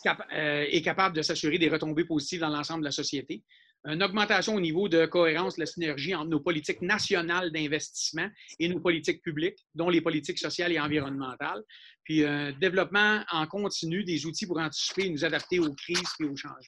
[0.05, 3.43] euh, et capable de s'assurer des retombées positives dans l'ensemble de la société,
[3.85, 8.27] une augmentation au niveau de cohérence, de la synergie entre nos politiques nationales d'investissement
[8.59, 11.63] et nos politiques publiques, dont les politiques sociales et environnementales,
[12.03, 16.23] puis un développement en continu des outils pour anticiper et nous adapter aux crises et
[16.23, 16.59] aux changements.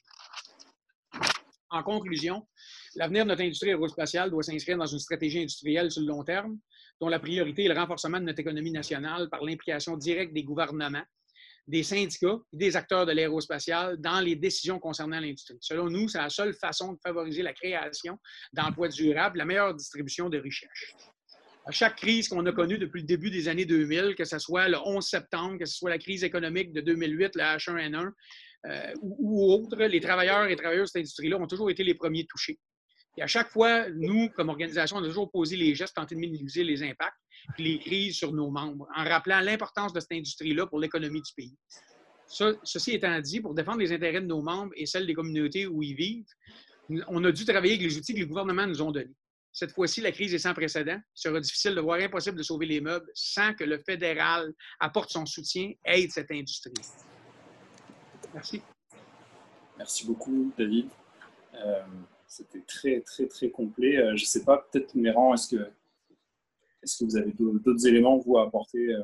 [1.70, 2.46] En conclusion,
[2.94, 6.58] l'avenir de notre industrie aérospatiale doit s'inscrire dans une stratégie industrielle sur le long terme,
[7.00, 11.04] dont la priorité est le renforcement de notre économie nationale par l'implication directe des gouvernements
[11.68, 15.58] des syndicats et des acteurs de l'aérospatial dans les décisions concernant l'industrie.
[15.60, 18.18] Selon nous, c'est la seule façon de favoriser la création
[18.54, 20.94] d'emplois durables, la meilleure distribution de richesses.
[21.66, 24.68] À chaque crise qu'on a connue depuis le début des années 2000, que ce soit
[24.68, 28.10] le 11 septembre, que ce soit la crise économique de 2008, le H1N1
[28.66, 31.94] euh, ou, ou autre, les travailleurs et travailleuses de cette industrie-là ont toujours été les
[31.94, 32.58] premiers touchés.
[33.18, 36.20] Et à chaque fois, nous, comme organisation, on a toujours posé les gestes, tenté de
[36.20, 37.16] minimiser les impacts
[37.58, 41.32] et les crises sur nos membres, en rappelant l'importance de cette industrie-là pour l'économie du
[41.34, 41.56] pays.
[42.62, 45.82] ceci étant dit, pour défendre les intérêts de nos membres et celles des communautés où
[45.82, 46.26] ils vivent,
[47.08, 49.16] on a dû travailler avec les outils que les gouvernements nous ont donnés.
[49.50, 50.96] Cette fois-ci, la crise est sans précédent.
[50.96, 55.10] Il sera difficile de voir impossible de sauver les meubles sans que le fédéral apporte
[55.10, 56.72] son soutien, aide cette industrie.
[58.32, 58.62] Merci.
[59.76, 60.88] Merci beaucoup, David.
[61.54, 61.82] Euh,
[62.28, 63.96] c'était très, très, très complet.
[63.96, 65.62] Euh, je ne sais pas, peut-être, Méran, est-ce que,
[66.82, 69.02] est que vous avez d'autres éléments, vous, à apporter euh?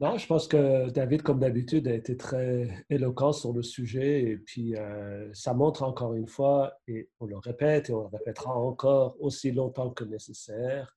[0.00, 4.22] Non, je pense que David, comme d'habitude, a été très éloquent sur le sujet.
[4.22, 8.08] Et puis, euh, ça montre encore une fois, et on le répète et on le
[8.08, 10.96] répétera encore aussi longtemps que nécessaire,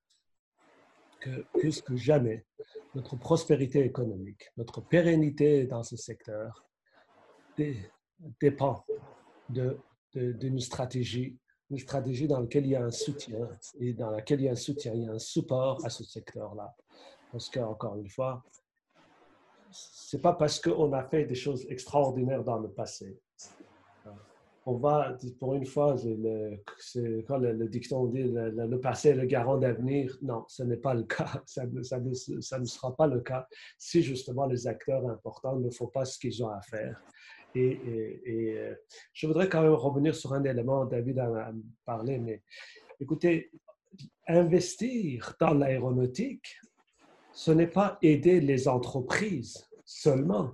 [1.19, 2.45] que plus que jamais,
[2.95, 6.65] notre prospérité économique, notre pérennité dans ce secteur
[8.39, 8.85] dépend
[9.49, 9.77] de
[10.15, 11.37] d'une stratégie,
[11.69, 13.49] une stratégie dans laquelle il y a un soutien
[13.79, 16.03] et dans laquelle il y a un soutien, il y a un support à ce
[16.03, 16.75] secteur-là.
[17.31, 18.43] Parce qu'encore une fois,
[19.71, 23.19] c'est pas parce qu'on a fait des choses extraordinaires dans le passé.
[24.67, 25.95] On va, pour une fois,
[27.27, 30.17] quand le, dicton dit le, passé est le garant d'avenir.
[30.23, 31.43] Non, ce n'est pas le cas.
[31.45, 33.47] Ça, ça, ne sera pas le cas
[33.77, 36.99] si justement les acteurs importants ne font pas ce qu'ils ont à faire
[37.55, 38.75] et, euh,
[39.13, 41.51] je voudrais quand même revenir sur un élément, David en a
[41.85, 42.41] parlé, mais
[42.99, 43.51] écoutez,
[44.27, 46.59] investir dans l'aéronautique,
[47.31, 50.53] ce n'est pas aider les entreprises seulement.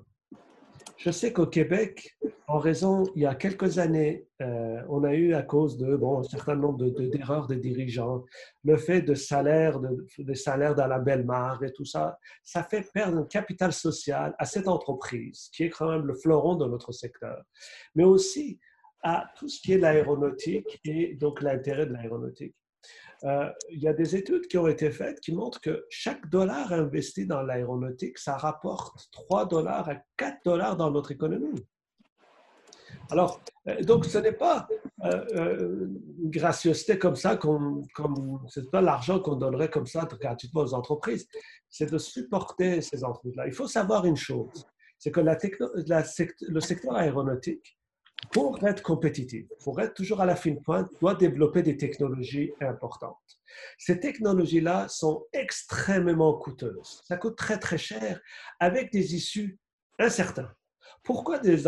[1.04, 2.16] Je sais qu'au Québec,
[2.48, 6.20] en raison, il y a quelques années, euh, on a eu à cause de bon,
[6.20, 8.24] un certain nombre d'erreurs de, dirigeants,
[8.64, 12.64] le fait de salaires, de, de salaires dans la belle mare et tout ça, ça
[12.64, 16.68] fait perdre un capital social à cette entreprise, qui est quand même le fleuron de
[16.68, 17.42] notre secteur,
[17.96, 18.60] mais aussi
[19.02, 22.54] à tout ce qui est l'aéronautique et donc l'intérêt de l'aéronautique.
[23.24, 26.74] Euh, il y a des études qui ont été faites qui montrent que chaque dollar
[26.74, 31.64] investi dans l'aéronautique, ça rapporte 3 dollars à 4 dollars dans notre économie.
[33.12, 34.68] Alors, euh, donc, ce n'est pas
[35.04, 35.88] euh,
[36.24, 37.86] une gracieuseté comme ça, comme,
[38.48, 41.28] ce n'est pas l'argent qu'on donnerait comme ça gratuitement aux entreprises,
[41.70, 43.48] c'est de supporter ces entreprises-là.
[43.48, 44.66] Il faut savoir une chose,
[44.98, 47.78] c'est que le secteur aéronautique,
[48.32, 53.18] pour être compétitif, pour être toujours à la fine pointe, doit développer des technologies importantes.
[53.78, 57.02] Ces technologies-là sont extrêmement coûteuses.
[57.06, 58.22] Ça coûte très, très cher
[58.60, 59.58] avec des issues
[60.00, 60.50] incertaines.
[61.04, 61.68] Pourquoi des,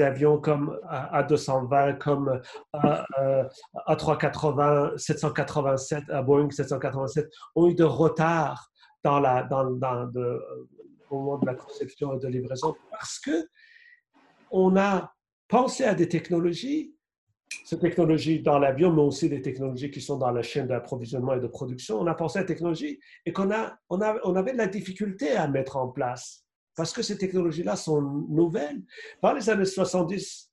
[0.00, 2.40] avions comme A220, comme
[2.74, 8.72] A380, 787, à Boeing 787 ont eu de retard
[9.04, 10.10] dans la, dans, dans
[11.10, 12.74] au moment de la conception et de livraison?
[12.90, 13.46] Parce que
[14.50, 15.14] on a
[15.48, 16.94] pensé à des technologies,
[17.64, 21.40] ces technologies dans l'avion, mais aussi des technologies qui sont dans la chaîne d'approvisionnement et
[21.40, 21.98] de production.
[22.00, 25.32] On a pensé à des technologies et qu'on a, on, on avait de la difficulté
[25.32, 26.44] à mettre en place
[26.76, 28.80] parce que ces technologies-là sont nouvelles.
[29.20, 30.52] Dans les années 70,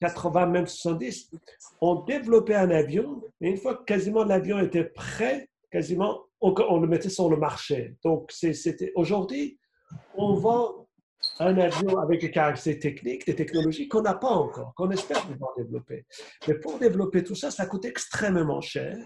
[0.00, 1.30] 80, même 70,
[1.80, 6.88] on développait un avion et une fois quasiment l'avion était prêt, quasiment, on, on, le
[6.88, 7.94] mettait sur le marché.
[8.04, 9.58] Donc, c'était aujourd'hui,
[10.14, 10.85] on vend
[11.38, 15.52] un avion avec des caractéristiques techniques, des technologies qu'on n'a pas encore, qu'on espère pouvoir
[15.56, 16.06] développer.
[16.48, 18.96] Mais pour développer tout ça, ça coûte extrêmement cher.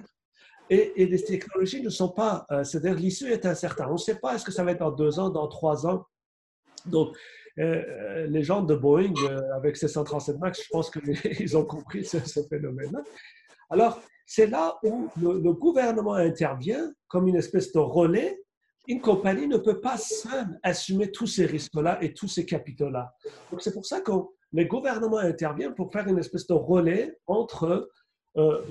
[0.69, 3.87] Et, et les technologies ne sont pas, euh, c'est-à-dire l'issue est incertaine.
[3.89, 6.07] On ne sait pas est-ce que ça va être dans deux ans, dans trois ans.
[6.87, 7.17] Donc,
[7.59, 12.05] euh, les gens de Boeing, euh, avec ces 137 MAX, je pense qu'ils ont compris
[12.05, 12.19] ce,
[12.49, 13.03] phénomène-là.
[13.69, 18.41] Alors, c'est là où le, gouvernement intervient comme une espèce de relais.
[18.91, 23.15] Une compagnie ne peut pas seule assumer tous ces risques-là et tous ces capitaux-là.
[23.53, 24.11] Donc, c'est pour ça que
[24.53, 27.89] le gouvernement intervient pour faire une espèce de relais entre
[28.37, 28.63] euh,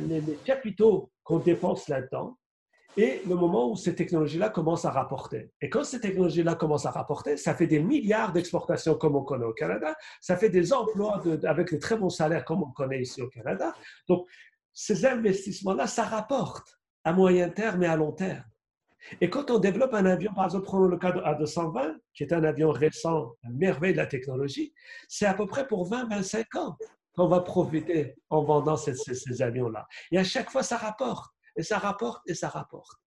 [0.00, 2.38] les, capitaux qu'on dépense là-dedans
[2.96, 5.52] et le moment où ces technologies-là commencent à rapporter.
[5.60, 9.44] Et quand ces technologies-là commencent à rapporter, ça fait des milliards d'exportations comme on connaît
[9.44, 13.20] au Canada, ça fait des emplois avec de très bons salaires comme on connaît ici
[13.20, 13.74] au Canada.
[14.08, 14.26] Donc,
[14.72, 18.44] ces investissements-là, ça rapporte à moyen terme et à long terme.
[19.20, 22.32] Et quand on développe un avion, par exemple, prenons le cas de A220, qui est
[22.32, 24.72] un avion récent, une merveille de la technologie,
[25.08, 26.76] c'est à peu près pour 20-25 ans
[27.16, 29.86] qu'on va profiter en vendant ces, avions-là.
[30.12, 32.98] Et à chaque fois, ça rapporte et ça rapporte et ça rapporte.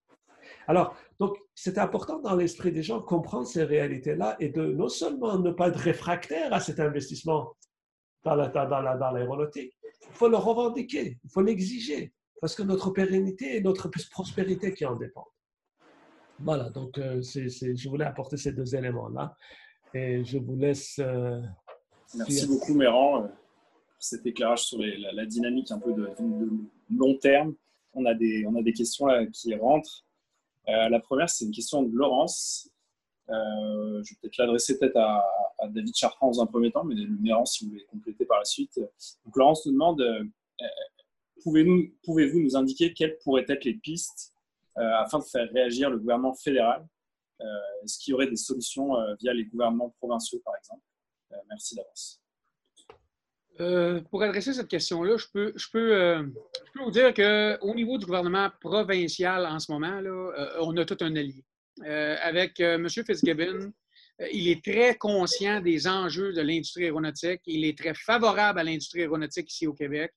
[0.68, 4.90] Alors, donc, c'est important dans l'esprit des gens de comprendre ces réalités-là et de non
[4.90, 7.56] seulement ne pas être réfractaire à cet investissement
[8.24, 13.90] dans l'aéronautique, il faut le revendiquer, il faut l'exiger, parce que notre pérennité et notre
[14.12, 15.26] prospérité qui en dépendent.
[16.44, 19.36] Voilà, donc euh, je voulais apporter ces deux éléments-là
[19.94, 21.00] et je vous laisse.
[21.00, 21.42] Euh,
[22.16, 26.10] Merci beaucoup, Méran, euh, pour cet éclairage sur la, dynamique un peu de
[26.90, 27.56] long terme
[27.94, 30.06] on a des, on a des questions qui rentrent.
[30.70, 32.70] Euh, la première, c'est une question de Laurence.
[33.28, 35.24] Je vais peut-être l'adresser peut-être à,
[35.70, 38.78] David Chartrand dans un premier temps, mais Laurence, si vous voulez compléter par la suite.
[38.78, 40.02] Donc, Laurence nous demande
[41.44, 44.34] pouvez-vous pouvez nous indiquer quelles pourraient être les pistes
[44.76, 46.86] afin de faire réagir le gouvernement fédéral
[47.40, 50.84] Est-ce qu'il y aurait des solutions via les gouvernements provinciaux, par exemple?
[51.50, 52.22] Merci d'avance.
[53.60, 56.24] Euh, pour adresser cette question-là, je peux, euh,
[56.76, 61.16] vous dire qu'au niveau du gouvernement provincial en ce moment, euh, on a tout un
[61.16, 61.44] allié.
[61.84, 62.88] avec M.
[62.90, 63.72] Fitzgibbon,
[64.32, 67.42] il est très conscient des enjeux de l'industrie aéronautique.
[67.46, 70.12] Il est très favorable à l'industrie aéronautique ici au Québec.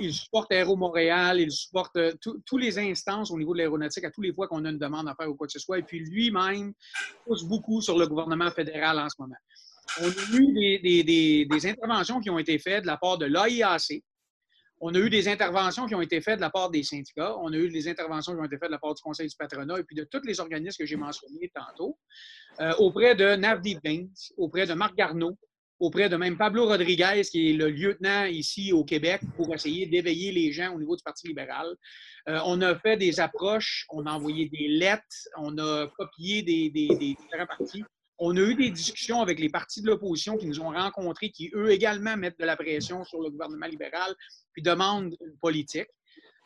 [0.00, 4.22] il supporte Aéro Montréal, il supporte tous les instances au niveau de l'aéronautique à tous
[4.22, 5.78] les fois qu'on a une demande à faire ou quoi que ce soit.
[5.78, 6.72] Et puis lui-même
[7.26, 9.36] pousse beaucoup sur le gouvernement fédéral en ce moment
[10.00, 14.02] on a eu des, interventions qui ont été faites de la part de l'AIAC.
[14.86, 17.34] On a eu des interventions qui ont été faites de la part des syndicats.
[17.38, 19.34] On a eu des interventions qui ont été faites de la part du Conseil du
[19.34, 21.98] patronat et puis de tous les organismes que j'ai mentionnés tantôt,
[22.60, 25.38] euh, auprès de Navdeep Bains, auprès de Marc Garneau,
[25.80, 30.32] auprès de même Pablo Rodriguez, qui est le lieutenant ici au Québec, pour essayer d'éveiller
[30.32, 31.66] les gens au niveau du Parti libéral.
[32.28, 35.02] Euh, on a fait des approches, on a envoyé des lettres,
[35.38, 37.82] on a copié des, des différents partis
[38.18, 41.50] on a eu des discussions avec les partis de l'opposition qui nous ont rencontrés, qui
[41.54, 44.14] eux également mettent de la pression sur le gouvernement libéral,
[44.52, 45.88] puis demandent une politique.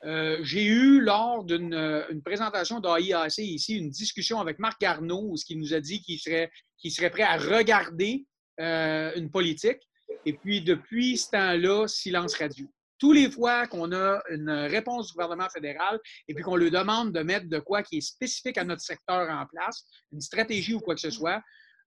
[0.05, 5.45] Euh, j'ai eu, lors d'une euh, présentation d'AIAC ici, une discussion avec Marc Garneau, ce
[5.45, 6.51] qui nous a dit qu'il serait,
[6.89, 8.25] serait prêt à regarder
[8.61, 9.81] euh, une politique.
[10.25, 12.67] Et puis, depuis ce temps-là, silence radio.
[12.99, 17.13] Tous les fois qu'on a une réponse du gouvernement fédéral et puis qu'on lui demande
[17.13, 20.81] de mettre de quoi qui est spécifique à notre secteur en place, une stratégie ou
[20.81, 21.43] quoi que ce soit,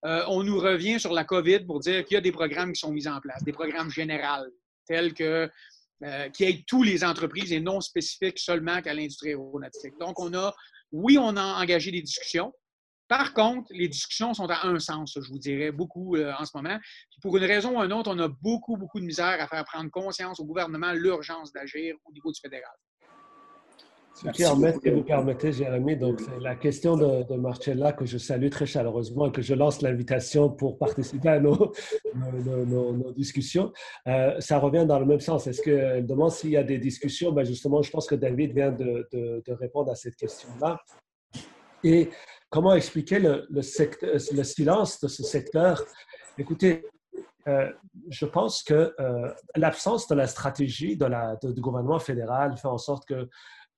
[0.06, 2.80] euh, on nous revient sur la COVID pour dire qu'il y a des programmes qui
[2.80, 4.48] sont mis en place, des programmes généraux,
[4.88, 5.50] tels que
[6.04, 9.94] euh, qui aident toutes les entreprises et non spécifiques seulement qu'à l'industrie aéronautique.
[10.00, 10.52] Donc, on a,
[10.92, 12.52] oui, on a engagé des discussions.
[13.12, 16.52] Par contre, les discussions sont à un sens, je vous dirais, beaucoup euh, en ce
[16.56, 16.78] moment.
[17.22, 19.92] pour une raison ou une autre, on a beaucoup, beaucoup de misère à faire prendre
[19.92, 22.72] conscience au gouvernement l'urgence d'agir au niveau du fédéral.
[24.14, 28.66] Ce qui vous permettez, Jérémy, donc c'est la question de, Marcella que je salue très
[28.66, 31.74] chaleureusement et que je lance l'invitation pour participer à nos,
[32.16, 33.74] nos, discussions.
[34.08, 35.48] Euh, ça revient dans le même sens.
[35.48, 37.34] Est-ce qu'elle demande s'il y a des discussions?
[37.34, 40.80] Ben justement, je pense que David vient de, de répondre à cette question-là.
[41.84, 42.10] Et
[42.52, 43.62] comment expliquer le,
[44.44, 45.84] silence de ce secteur?
[46.38, 46.86] Écoutez,
[47.48, 47.72] euh,
[48.10, 53.28] je pense que euh, l'absence de la stratégie du gouvernement fédéral fait en sorte que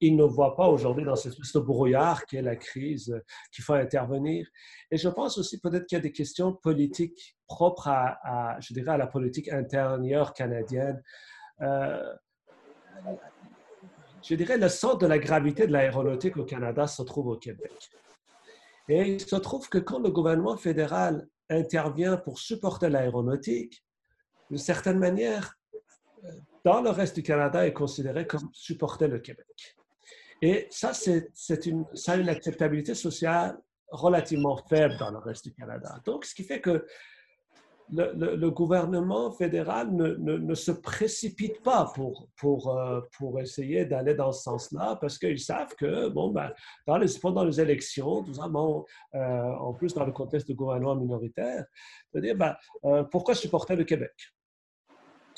[0.01, 3.17] ils ne voient pas aujourd'hui dans cette espèce de brouillard qui est la crise
[3.53, 4.45] qu'il faut intervenir.
[4.91, 8.91] Et je pense aussi peut-être qu'il y a des questions politiques propres à, je dirais,
[8.91, 11.01] à la politique intérieure canadienne.
[11.61, 12.13] Euh,
[14.21, 17.71] je dirais le centre de la gravité de l'aéronautique au Canada se trouve au Québec.
[18.89, 23.83] Et il se trouve que quand le gouvernement fédéral intervient pour supporter l'aéronautique,
[24.49, 25.57] d'une certaine manière,
[26.25, 26.31] euh,
[26.63, 29.77] dans le reste du Canada, est considéré comme supporter le Québec.
[30.41, 33.57] Et ça, c'est une, ça a une acceptabilité sociale
[33.89, 36.01] relativement faible dans le reste du Canada.
[36.05, 36.85] Donc, ce qui fait que
[37.91, 45.17] le, gouvernement fédéral ne, se précipite pas euh, pour essayer d'aller dans ce sens-là parce
[45.17, 46.51] qu'ils savent que, bon, ben,
[46.87, 51.65] dans pendant les élections, tout simplement, euh, en plus dans le contexte de gouvernement minoritaire,
[52.15, 52.55] dire ben,
[52.85, 54.11] euh, pourquoi supporter le Québec?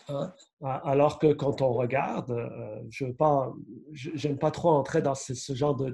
[0.08, 0.34] Hein?
[0.62, 5.90] Alors que quand on regarde, euh, je n'aime pas, trop entrer dans ce, genre de,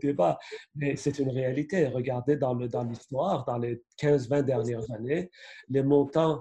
[0.00, 0.38] débat,
[0.74, 1.86] mais c'est une réalité.
[1.86, 5.30] Regardez dans l'histoire, dans, dans les 15-20 dernières années,
[5.68, 6.40] les montants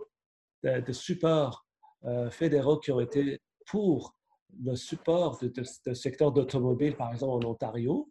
[0.64, 1.66] de, supports
[2.06, 4.16] euh, fédéraux qui ont été pour
[4.64, 8.10] le support de, secteur d'automobile, par exemple en Ontario.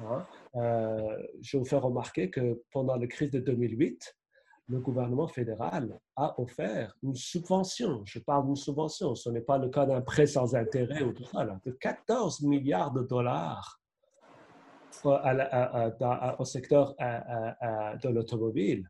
[0.00, 0.26] Hein,
[0.56, 4.14] euh, je vous fais remarquer que pendant la crise de 2008,
[4.68, 8.02] le gouvernement fédéral a offert une subvention.
[8.04, 11.24] Je parle d'une subvention, ce n'est pas le cas d'un prêt sans intérêt ou tout
[11.24, 13.80] ça, de 14 milliards de dollars
[15.04, 18.88] au secteur de l'automobile.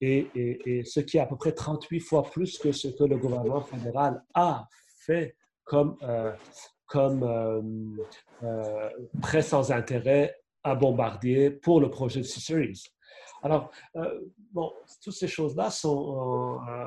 [0.00, 3.62] Et, ce qui est à peu près 38 fois plus que ce que le gouvernement
[3.62, 4.66] fédéral a
[5.04, 6.32] fait comme, euh,
[6.86, 7.60] comme euh,
[8.42, 12.84] euh, prêt sans intérêt à Bombardier pour le projet de C-Series.
[13.42, 14.20] Alors, euh,
[14.52, 16.84] bon, toutes ces choses-là sont, euh,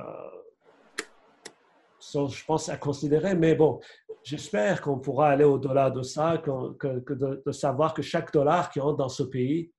[1.99, 3.79] sont, je pense, à considérer, mais bon,
[4.23, 7.13] j'espère qu'on pourra aller au-delà de ça, que,
[7.45, 9.71] de, savoir que chaque dollar qui entre dans ce pays,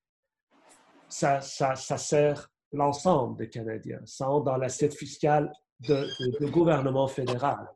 [1.09, 4.01] ça, ça, ça sert l'ensemble des Canadiens.
[4.07, 7.69] Ça entre dans l'assiette fiscale du gouvernement fédéral.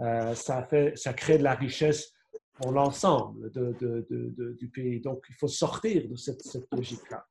[0.00, 2.12] Euh, ça, fait, ça crée de la richesse
[2.54, 5.00] pour l'ensemble du pays.
[5.00, 7.26] Donc, il faut sortir de cette logique-là.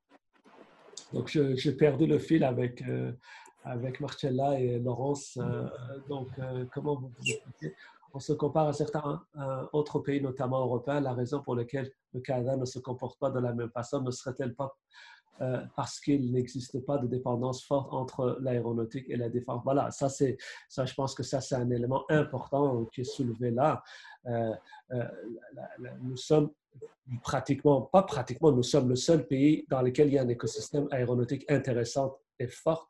[1.13, 3.11] Donc, j'ai perdu le fil avec, euh,
[3.63, 5.37] avec Marcella et Laurence.
[5.37, 5.67] Euh,
[6.09, 7.75] donc, euh, comment vous expliquez?
[8.15, 9.23] On se compare à certains
[9.71, 10.99] autres pays, notamment européens.
[10.99, 14.11] La raison pour laquelle le Canada ne se comporte pas de la même façon ne
[14.11, 14.75] serait-elle pas
[15.75, 19.63] parce qu'il n'existe pas de dépendance forte entre l'aéronautique et la défense?
[19.63, 20.37] Voilà, ça, c'est,
[20.69, 23.81] ça, je pense que ça, c'est un élément important qui est soulevé là.
[26.03, 26.51] nous sommes
[27.21, 30.87] pratiquement, pas pratiquement, nous sommes le seul pays dans lequel il y a un écosystème
[30.91, 32.89] aéronautique intéressant et fort,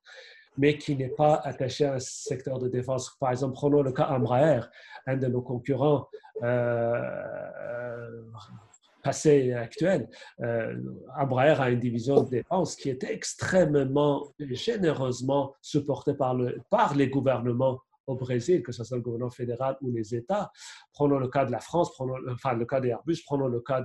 [0.58, 3.16] mais qui n'est pas attaché à un secteur de défense.
[3.20, 4.62] Par exemple, prenons le cas Embraer,
[5.08, 6.08] un de nos concurrents
[6.44, 8.24] euh, euh
[9.04, 10.08] passé et actuel.
[10.42, 10.76] Euh,
[11.16, 17.82] a une division de défense qui est extrêmement généreusement supportée par, le, par les gouvernements
[18.08, 20.52] au Brésil, que ce soit le gouvernement fédéral ou les États.
[20.92, 21.92] Prenons le cas de la France,
[22.30, 23.84] enfin le cas des Airbus, prenons le cas,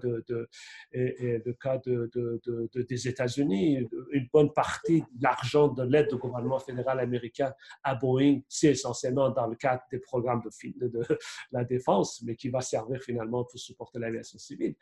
[2.75, 3.89] des États-Unis.
[4.13, 7.53] Une bonne partie de l'argent de l'aide du gouvernement fédéral américain
[7.83, 11.19] à Boeing, c'est essentiellement dans le cadre des programmes de, de,
[11.53, 14.75] la défense, mais qui va servir finalement pour supporter l'aviation civile.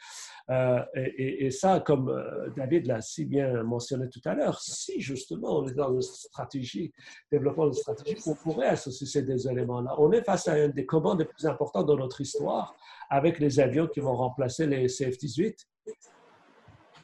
[0.51, 5.59] Euh, et, ça, comme euh, David l'a si bien mentionné tout à l'heure, si justement
[5.61, 6.93] on est dans une stratégie,
[7.31, 9.95] développement de stratégie, on pourrait associer ces des éléments-là.
[9.99, 12.75] On est face à un des commandes les plus importants de notre histoire
[13.11, 15.67] avec les avions qui vont remplacer les CF-18.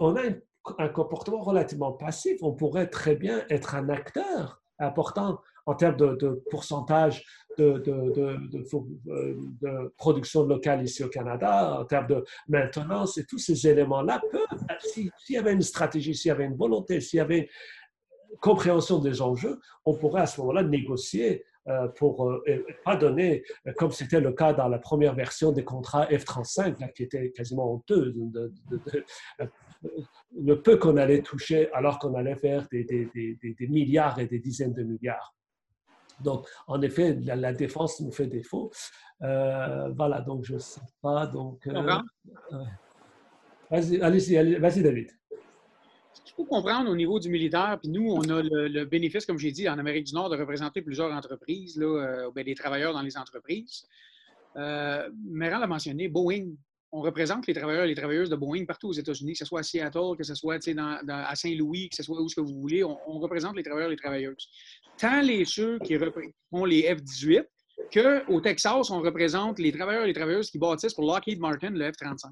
[0.01, 0.23] On a
[0.79, 2.39] un comportement relativement passif.
[2.43, 7.25] On pourrait très bien être un acteur important en termes de, pourcentage
[7.59, 7.83] de,
[9.97, 15.11] production locale ici au Canada, en termes de maintenance et tous ces éléments-là peuvent, s'il
[15.29, 17.39] y avait une stratégie, s'il y avait une volonté, s'il y avait
[18.31, 21.45] une compréhension des enjeux, on pourrait à ce moment-là négocier
[21.97, 26.07] pour euh, pas donner, euh, comme c'était le cas dans la première version des contrats
[26.07, 28.53] F-35, qui était quasiment honteux, de,
[30.37, 34.39] le peu qu'on allait toucher alors qu'on allait faire des, des, des, milliards et des
[34.39, 35.35] dizaines de milliards.
[36.21, 38.71] Donc, en effet, la, défense nous fait défaut.
[39.21, 41.27] voilà, donc je ne sais pas.
[41.27, 41.69] Donc,
[43.71, 45.11] vas-y, allez-y, vas-y, David
[46.37, 49.69] faut comprendre au niveau du militaire, puis nous, on a le, bénéfice, comme j'ai dit,
[49.69, 53.87] en Amérique du Nord, de représenter plusieurs entreprises, là, euh, ben, travailleurs dans les entreprises.
[54.57, 56.55] Euh, l'a mentionné, Boeing.
[56.95, 59.61] On représente les travailleurs et les travailleuses de Boeing partout aux États-Unis, que ce soit
[59.61, 60.59] à Seattle, que ce soit
[61.09, 62.85] à Saint-Louis, que ce soit où que vous voulez.
[62.85, 64.47] On, représente les travailleurs et les travailleuses.
[64.99, 65.97] Tant les ceux qui
[66.51, 67.47] font les F-18
[67.95, 71.91] qu'au Texas, on représente les travailleurs et les travailleuses qui bâtissent pour Lockheed Martin le
[71.91, 72.31] F-35.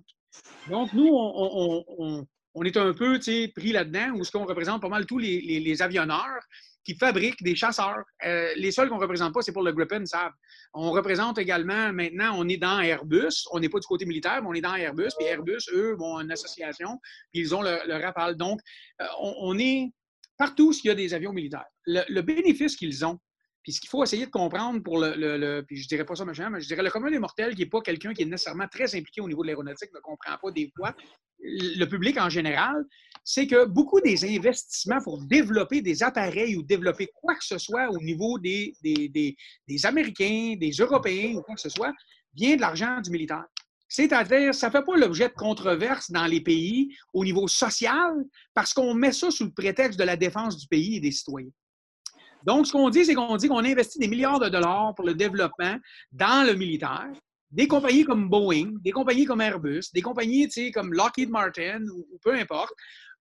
[0.69, 2.27] Donc, nous, on
[2.65, 3.19] est un peu
[3.55, 6.43] pris là-dedans, où ce qu'on représente pas mal tous les, avionneurs
[6.85, 8.03] qui fabriquent des chasseurs.
[8.25, 10.33] Euh, les seuls qu'on ne représente pas, c'est pour le Gripen, savent.
[10.73, 13.47] On représente également, maintenant, on est dans Airbus.
[13.53, 15.11] On n'est pas du côté militaire, mais on est dans Airbus.
[15.19, 16.99] Puis Airbus, eux, ont une association,
[17.33, 18.37] puis ils ont le, Rafale.
[18.37, 18.61] Donc,
[19.01, 19.93] euh, on, est
[20.39, 21.67] partout s'il y a des avions militaires.
[21.87, 23.19] Le, bénéfice qu'ils ont,
[23.63, 26.49] puis ce qu'il faut essayer de comprendre pour le, puis je dirais pas ça machin,
[26.49, 28.95] mais je dirais le commun des mortels qui n'est pas quelqu'un qui est nécessairement très
[28.97, 30.95] impliqué au niveau de l'aéronautique, ne comprend pas des fois
[31.43, 32.85] le public en général,
[33.25, 37.89] c'est que beaucoup des investissements pour développer des appareils ou développer quoi que ce soit
[37.91, 41.93] au niveau des, des, Américains, des Européens ou quoi que ce soit,
[42.35, 43.45] vient de l'argent du militaire.
[43.89, 48.25] C'est-à-dire, ça ne fait pas l'objet de controverses dans les pays au niveau social
[48.55, 51.51] parce qu'on met ça sous le prétexte de la défense du pays et des citoyens.
[52.45, 55.15] Donc, ce qu'on dit, c'est qu'on dit qu'on investit des milliards de dollars pour le
[55.15, 55.77] développement
[56.13, 57.11] dans le militaire.
[57.51, 62.35] Des compagnies comme Boeing, des compagnies comme Airbus, des compagnies comme Lockheed Martin ou, peu
[62.35, 62.73] importe,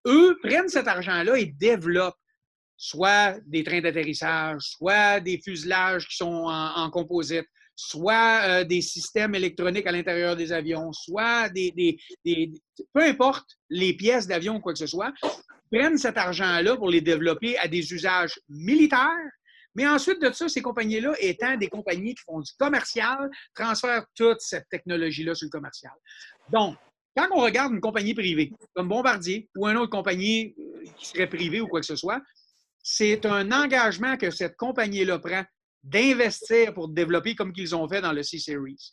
[0.08, 2.20] eux prennent cet argent-là et développent
[2.78, 9.36] soit des trains d'atterrissage, soit des fuselages qui sont en, composite, soit euh, des systèmes
[9.36, 12.54] électroniques à l'intérieur des avions, soit des, des,
[12.94, 15.14] peu importe les pièces d'avion ou quoi que ce soit,
[15.72, 19.30] prennent cet argent-là pour les développer à des usages militaires.
[19.80, 24.42] Mais ensuite de ça, ces compagnies-là étant des compagnies qui font du commercial, transfèrent toute
[24.42, 25.94] cette technologie-là sur le commercial.
[26.52, 26.76] Donc,
[27.16, 31.30] quand on regarde une compagnie privée, comme Bombardier ou une autre compagnie euh, qui serait
[31.30, 32.22] privée ou quoi que ce soit,
[32.84, 35.46] c'est un engagement que cette compagnie-là prend
[35.82, 38.92] d'investir pour développer comme qu'ils ont fait dans le C-Series.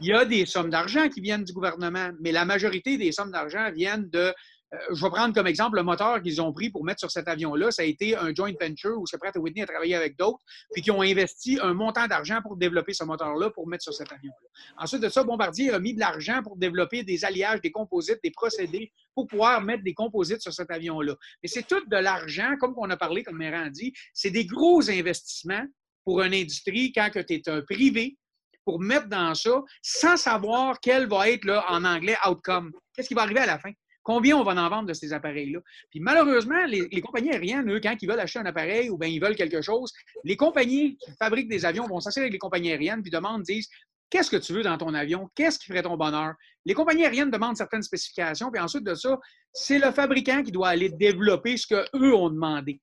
[0.00, 3.32] Il y a des sommes d'argent qui viennent du gouvernement, mais la majorité des sommes
[3.32, 4.34] d'argent viennent de
[4.72, 7.70] je vais prendre comme exemple le moteur qu'ils ont pris pour mettre sur cet avion-là.
[7.70, 10.90] Ça a été un joint venture où Pratt Whitney a travaillé avec d'autres, puis qui
[10.90, 14.48] ont investi un montant d'argent pour développer ce moteur-là pour mettre sur cet avion-là.
[14.78, 18.30] Ensuite de ça, Bombardier a mis de l'argent pour développer des alliages, des composites, des
[18.30, 21.14] procédés pour pouvoir mettre des composites sur cet avion-là.
[21.42, 24.90] Mais c'est tout de l'argent, comme on a parlé, comme Méran dit, c'est des gros
[24.90, 25.64] investissements
[26.04, 28.16] pour une industrie quand tu es un privé
[28.64, 32.72] pour mettre dans ça sans savoir quel va être, en anglais, outcome.
[32.92, 33.70] Qu'est-ce qui va arriver à la fin?
[34.06, 35.58] Combien on va en vendre de ces appareils-là?
[35.90, 39.20] Puis malheureusement, les, compagnies aériennes, eux, quand ils veulent acheter un appareil ou bien ils
[39.20, 39.92] veulent quelque chose,
[40.22, 43.68] les compagnies qui fabriquent des avions vont s'asseoir avec les compagnies aériennes puis demandent, disent
[44.08, 45.28] Qu'est-ce que tu veux dans ton avion?
[45.34, 46.34] Qu'est-ce qui ferait ton bonheur?
[46.64, 49.18] Les compagnies aériennes demandent certaines spécifications, puis ensuite de ça,
[49.52, 52.80] c'est le fabricant qui doit aller développer ce qu'eux ont demandé.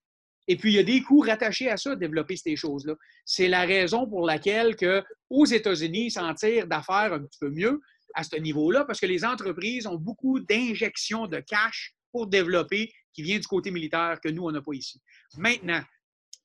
[0.49, 2.95] Et puis, il y a des coûts rattachés à ça, développer ces choses-là.
[3.23, 7.49] C'est la raison pour laquelle que, aux États-Unis, ils s'en tirent d'affaires un petit peu
[7.49, 7.79] mieux,
[8.13, 13.23] à ce niveau-là parce que les entreprises ont beaucoup d'injections de cash pour développer qui
[13.23, 15.01] vient du côté militaire que nous, on n'a pas ici.
[15.37, 15.81] Maintenant,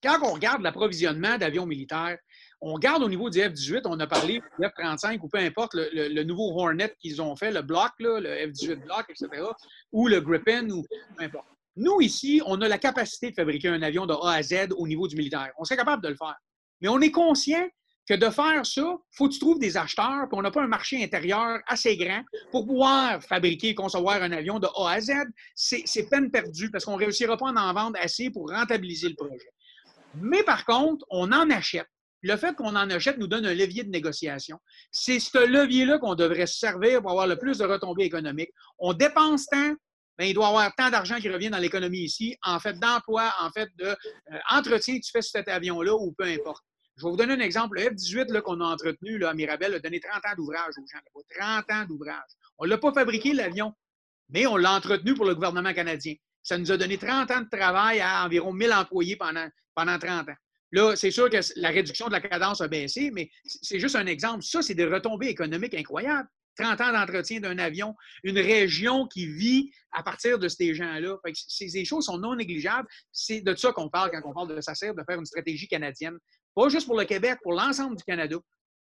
[0.03, 2.19] quand on regarde l'approvisionnement d'avions militaires,
[2.61, 6.23] on regarde au niveau du F-18, on a parlé du F-35 ou peu importe le,
[6.25, 9.45] nouveau Hornet qu'ils ont fait, le bloc, le F-18 bloc, etc.,
[9.93, 10.85] ou le Gripen, ou
[11.17, 11.47] peu importe.
[11.77, 14.89] Nous, ici, on a la capacité de fabriquer un avion de A à Z au
[14.89, 15.53] niveau du militaire.
[15.59, 16.35] On serait capable de le faire.
[16.81, 17.69] Mais on est conscient
[18.09, 20.63] que de faire ça, il faut que tu trouves des acheteurs, puis on n'a pas
[20.63, 25.01] un marché intérieur assez grand pour pouvoir fabriquer et concevoir un avion de A à
[25.01, 25.13] Z.
[25.55, 29.15] C'est peine perdue parce qu'on ne réussira pas à en vendre assez pour rentabiliser le
[29.15, 29.51] projet.
[30.15, 31.87] Mais par contre, on en achète.
[32.23, 34.59] Le fait qu'on en achète nous donne un levier de négociation.
[34.91, 38.51] C'est ce levier-là qu'on devrait se servir pour avoir le plus de retombées économiques.
[38.79, 39.75] On dépense tant,
[40.19, 43.33] bien, il doit y avoir tant d'argent qui revient dans l'économie ici, en fait d'emploi,
[43.41, 46.65] en fait d'entretien euh, que tu fais sur cet avion-là ou peu importe.
[46.99, 47.79] Je vais vous donner un exemple.
[47.79, 51.23] Le F-18 qu'on a entretenu à Mirabel a donné 30 ans d'ouvrage aux gens.
[51.39, 52.31] 30 ans d'ouvrage.
[52.59, 53.73] On ne l'a pas fabriqué, l'avion,
[54.31, 56.15] mais on l'a entretenu pour le gouvernement canadien.
[56.43, 60.29] Ça nous a donné 30 ans de travail à environ 1000 employés pendant, pendant 30
[60.31, 60.37] ans.
[60.73, 64.07] Là, c'est sûr que la réduction de la cadence a baissé, mais c'est juste un
[64.07, 64.43] exemple.
[64.43, 66.29] Ça, c'est des retombées économiques incroyables.
[66.59, 67.95] 30 ans d'entretien d'un avion,
[68.25, 71.17] une région qui vit à partir de ces gens-là.
[71.35, 72.89] Ces choses sont non négligeables.
[73.13, 76.19] C'est de ça qu'on parle quand on parle de SACIR, de faire une stratégie canadienne
[76.59, 78.37] pas juste pour le Québec, pour l'ensemble du Canada.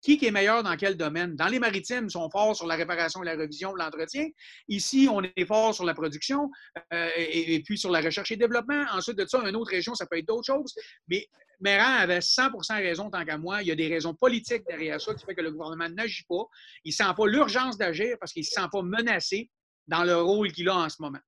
[0.02, 1.36] Qui est meilleur dans quel domaine?
[1.36, 4.26] Dans les maritimes, ils sont forts sur la réparation et la révision, l'entretien.
[4.66, 6.50] Ici, on est fort sur la production
[6.92, 8.84] euh, et, puis sur la recherche et développement.
[8.92, 10.74] Ensuite de ça, une autre région, ça peut être d'autres choses.
[11.06, 11.28] Mais
[11.60, 13.62] Méran avait 100% raison tant qu'à moi.
[13.62, 16.44] Il y a des raisons politiques derrière ça qui fait que le gouvernement n'agit pas.
[16.84, 19.50] Il ne sent pas l'urgence d'agir parce qu'il ne se sent pas menacé
[19.86, 21.20] dans le rôle qu'il a en ce moment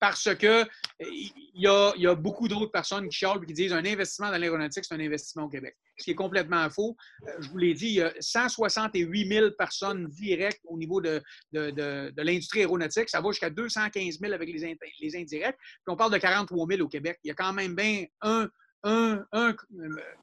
[0.00, 0.64] parce que
[1.00, 4.84] il y a, beaucoup d'autres personnes qui chialent et qui disent un investissement dans l'aéronautique,
[4.84, 5.76] c'est un investissement au Québec.
[5.96, 6.96] Ce qui est complètement faux.
[7.26, 11.22] Euh, je vous l'ai dit, il y a 168 000 personnes directes au niveau de,
[11.52, 13.08] l'industrie aéronautique.
[13.08, 15.56] Ça va jusqu'à 215 000 avec les, indirects.
[15.56, 17.18] Puis on parle de 43 000 au Québec.
[17.24, 18.48] Il y a quand même bien un,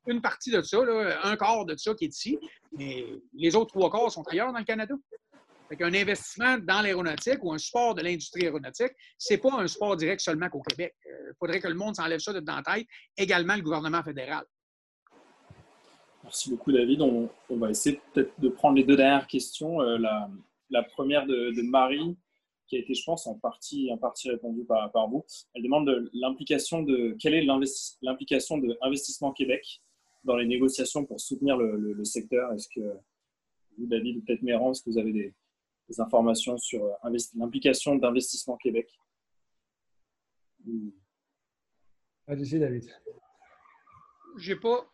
[0.08, 0.80] une partie de ça,
[1.24, 2.40] un quart de ça qui est ici,
[2.72, 4.96] mais les autres trois quarts sont ailleurs dans le Canada.
[5.70, 9.68] Fait qu'un investissement dans l'aéronautique ou un sport de l'industrie aéronautique, ce n'est pas un
[9.68, 10.94] sport direct seulement qu'au Québec.
[11.06, 12.88] Il euh, faudrait que le monde s'enlève ça de dans la tête,
[13.18, 14.44] également le gouvernement fédéral.
[16.24, 17.02] Merci beaucoup, David.
[17.02, 19.82] On, va essayer peut-être de prendre les deux dernières questions.
[19.82, 19.98] Euh,
[20.70, 22.16] la, première de, Marie,
[22.68, 25.24] qui a été, je pense, en partie, en partie répondue par, par vous.
[25.54, 27.46] Elle demande de l'implication de quelle est
[28.02, 29.82] l'implication de Investissement Québec
[30.24, 32.52] dans les négociations pour soutenir le, secteur?
[32.54, 32.82] Est-ce que
[33.78, 35.34] vous, David, ou peut-être Méran, est-ce que vous avez des,
[35.90, 36.82] des informations sur
[37.36, 38.88] l'implication d'Investissement Québec.
[42.28, 42.90] Allez-y, David.
[44.38, 44.90] J'ai pas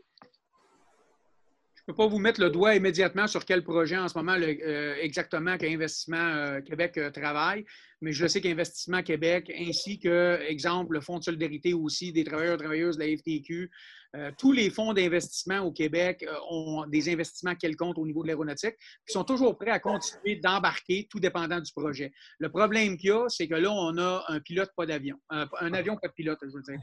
[1.82, 4.36] je ne peux pas vous mettre le doigt immédiatement sur quel projet en ce moment
[4.40, 7.66] euh, exactement qu'Investissement euh, Québec euh, travaille,
[8.02, 12.54] mais je sais qu'Investissement Québec, ainsi que, exemple, le Fonds de solidarité aussi des travailleurs
[12.54, 13.72] et travailleuses de la FTQ,
[14.16, 18.28] euh, tous les fonds d'investissement au Québec euh, ont des investissements quelconques au niveau de
[18.28, 18.76] l'aéronautique,
[19.08, 22.12] qui sont toujours prêts à continuer d'embarquer, tout dépendant du projet.
[22.40, 25.18] Le problème qu'il y a, c'est que là, on a un pilote, pas d'avion.
[25.30, 26.80] Un, avion, pas de pilote, je veux dire.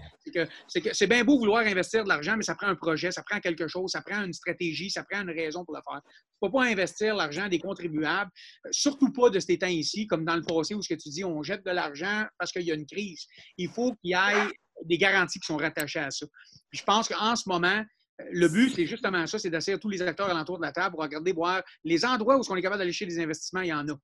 [0.68, 3.22] C'est que c'est bien beau vouloir investir de l'argent, mais ça prend un projet, ça
[3.22, 6.00] prend quelque chose, ça prend une stratégie, ça prend une raison pour le faire.
[6.02, 8.30] Tu ne peux pas investir l'argent des contribuables,
[8.64, 11.24] euh, surtout pas de ces temps-ci, comme dans le passé où ce que tu dis,
[11.24, 13.26] on jette de l'argent parce qu'il y a une crise.
[13.58, 14.48] Il faut qu'il y ait
[14.88, 16.26] des garanties qui sont rattachées à ça.
[16.70, 17.84] je pense qu'en ce moment,
[18.30, 21.04] le but, c'est justement ça, c'est d'asseoir tous les acteurs alentour de la table pour
[21.04, 23.88] regarder, voir les endroits où on est capable d'aller chercher des investissements, il y en
[23.88, 23.94] a.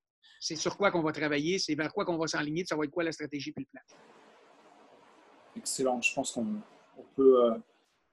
[0.41, 2.91] C'est sur quoi qu'on va travailler, c'est vers quoi qu'on va s'enligner, ça va être
[2.91, 3.80] quoi la stratégie et le plan.
[5.57, 6.01] Excellent.
[6.01, 6.47] Je pense qu'on
[7.18, 7.55] euh,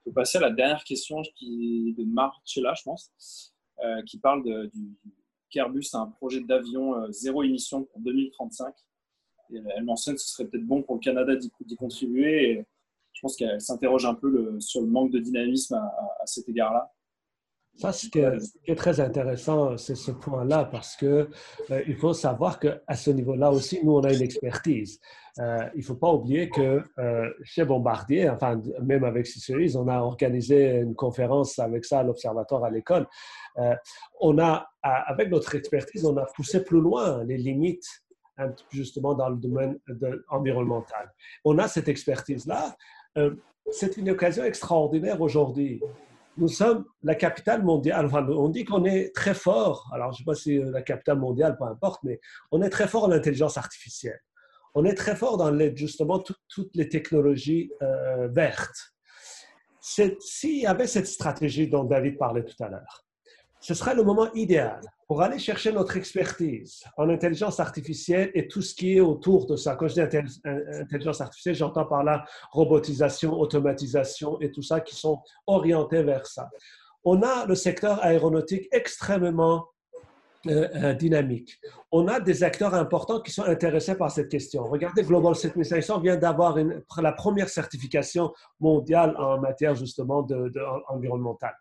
[0.04, 3.54] peut, passer à la dernière question qui, de Marcella, je pense,
[3.84, 4.96] euh, qui parle de, du
[5.52, 8.74] qu'Airbus a un projet d'avion euh, zéro émission pour 2035
[9.54, 12.50] elle mentionne que ce serait peut-être bon pour le Canada d'y contribuer.
[12.50, 12.66] Et
[13.12, 16.90] je pense qu'elle s'interroge un peu sur le manque de dynamisme à, cet égard-là.
[17.76, 21.30] Ça, ce qui, est, très intéressant, c'est ce point-là, parce que
[21.70, 25.00] euh, il faut savoir qu'à ce niveau-là aussi, nous, on a une expertise.
[25.38, 29.88] Euh, il ne faut pas oublier que euh, chez Bombardier, enfin, même avec Ciceris, on
[29.88, 33.06] a organisé une conférence avec ça à l'Observatoire à l'école.
[34.20, 38.01] on a, avec notre expertise, on a poussé plus loin les limites
[38.70, 39.78] justement dans le domaine
[40.28, 41.12] environnemental.
[41.44, 42.76] On a cette expertise-là.
[43.18, 43.34] Euh,
[43.70, 45.80] c'est une occasion extraordinaire aujourd'hui.
[46.38, 48.08] Nous sommes la capitale mondiale.
[48.12, 49.90] On dit qu'on est très fort.
[49.92, 52.20] Alors, je ne sais pas si la capitale mondiale, peu importe, mais
[52.50, 54.20] on est très fort en intelligence artificielle.
[54.74, 58.94] On est très fort dans justement toutes les technologies euh, vertes.
[59.80, 63.04] S'il y avait cette stratégie dont David parlait tout à l'heure,
[63.62, 68.60] ce serait le moment idéal pour aller chercher notre expertise en intelligence artificielle et tout
[68.60, 69.76] ce qui est autour de ça.
[69.76, 70.00] Quand je dis
[70.80, 76.50] intelligence artificielle, j'entends par là robotisation, automatisation et tout ça qui sont orientés vers ça.
[77.04, 79.68] On a le secteur aéronautique extrêmement
[80.48, 81.60] euh, euh, dynamique.
[81.92, 84.64] On a des acteurs importants qui sont intéressés par cette question.
[84.64, 86.58] Regardez, Global 7500 vient d'avoir
[87.00, 90.52] la première certification mondiale en matière justement de,
[90.88, 91.54] environnementale.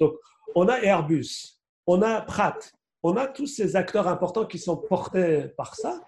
[0.00, 0.14] Donc,
[0.54, 2.72] on a Airbus, on a Pratt,
[3.02, 6.00] on a tous ces acteurs importants qui sont portés par ça.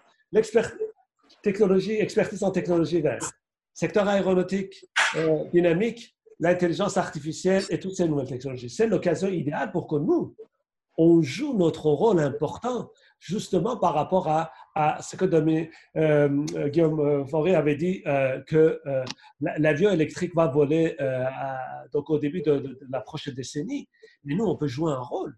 [1.42, 3.32] Technologie, expertise en technologie verte,
[3.72, 8.70] secteur aéronautique euh, dynamique, l'intelligence artificielle et toutes ces nouvelles technologies.
[8.70, 10.34] C'est l'occasion idéale pour que nous,
[10.96, 17.54] on joue notre rôle important justement par rapport à, ce que euh, Guillaume euh, Fauré
[17.54, 18.02] avait dit,
[18.46, 18.80] que
[19.40, 20.96] l'avion électrique va voler
[21.92, 23.88] donc au début de, la prochaine décennie.
[24.24, 25.36] Mais nous, on peut jouer un rôle.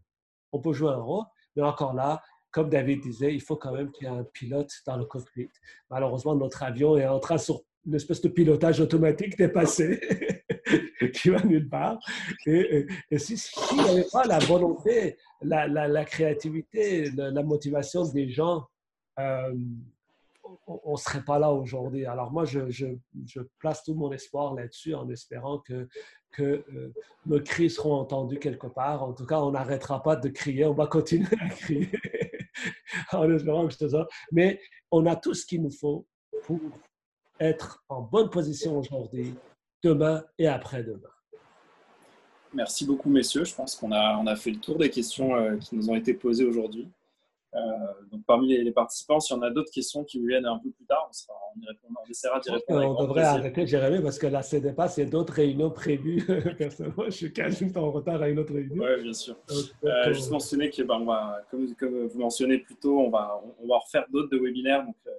[0.52, 1.24] On peut jouer un rôle,
[1.56, 4.72] mais encore là, comme David disait, il faut quand même qu'il y ait un pilote
[4.86, 5.50] dans le cockpit.
[5.90, 10.00] Malheureusement, notre avion est en train sur une espèce de pilotage automatique dépassé
[11.14, 11.98] qui va nulle part.
[12.46, 12.86] Et,
[13.16, 18.66] s'il n'y avait pas la volonté, la, créativité, la, motivation des gens,
[19.18, 19.54] euh,
[20.66, 22.06] on ne serait pas là aujourd'hui.
[22.06, 22.60] Alors moi, je,
[23.58, 25.88] place tout mon espoir là-dessus en espérant que,
[26.30, 26.92] que euh,
[27.26, 29.02] nos cris seront entendus quelque part.
[29.02, 31.90] En tout cas, on n'arrêtera pas de crier, on va continuer à crier
[33.12, 34.06] en espérant que je ça.
[34.32, 36.06] Mais on a tout ce qu'il nous faut
[36.44, 36.60] pour
[37.40, 39.34] être en bonne position aujourd'hui,
[39.82, 41.08] demain et après-demain.
[42.54, 43.44] Merci beaucoup, messieurs.
[43.44, 45.94] Je pense qu'on a, on a fait le tour des questions euh, qui nous ont
[45.94, 46.88] été posées aujourd'hui.
[47.54, 47.60] Euh,
[48.12, 50.84] donc, parmi les, participants, s'il y en a d'autres questions qui viennent un peu plus
[50.84, 52.96] tard, on, y répondra, on essaiera d'y répondre.
[52.98, 56.24] On devrait arrêter, Jérémy, parce que la CDPA, c'est d'autres réunions prévues.
[56.58, 58.84] Personnellement, je suis quasiment en retard à une autre réunion.
[58.84, 59.36] Oui, bien sûr.
[59.84, 63.40] Euh, juste mentionner que, ben, on va, comme, comme, vous mentionnez plus tôt, on va,
[63.62, 64.84] on, va refaire d'autres de webinaires.
[64.84, 65.10] Donc, euh,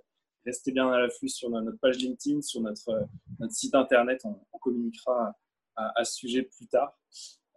[0.50, 3.08] restez bien à l'afflux sur notre page LinkedIn, sur notre,
[3.40, 4.22] notre site internet.
[4.26, 5.34] On, communiquera
[5.76, 6.98] à, ce sujet plus tard.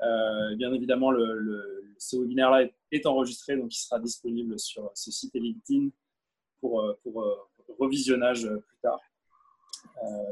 [0.02, 1.10] Euh, bien évidemment,
[1.98, 5.88] ce webinaire-là est, enregistré, donc il sera disponible sur ce site et LinkedIn
[6.60, 7.34] pour, euh, euh,
[7.80, 9.00] revisionnage plus tard.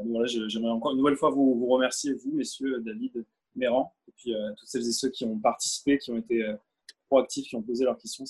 [0.05, 3.25] voilà, J'aimerais encore une nouvelle fois vous, remercier, vous, messieurs, David,
[3.55, 6.55] Méran, et puis toutes celles et ceux qui ont participé, qui ont été
[7.07, 8.25] proactifs, qui ont posé leurs questions.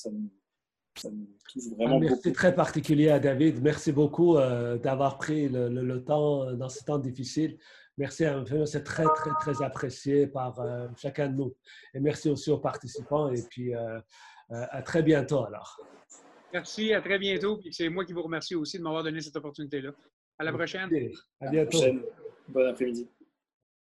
[0.95, 2.13] Ça nous touche vraiment beaucoup.
[2.13, 3.61] Merci très particulier à David.
[3.61, 4.35] Merci beaucoup
[4.83, 7.57] d'avoir pris le, le, temps dans ce temps difficile.
[7.97, 11.55] Merci à vous, c'est très, très, très apprécié par euh, chacun de nous.
[11.93, 13.99] Et merci aussi aux participants et puis euh,
[14.51, 15.77] euh, à très bientôt alors.
[16.53, 17.59] Merci, à très bientôt.
[17.69, 19.91] c'est moi qui vous remercie aussi de m'avoir donné cette opportunité-là.
[20.39, 20.89] À la prochaine.
[21.39, 21.79] À bientôt.
[22.47, 23.07] Bon après-midi.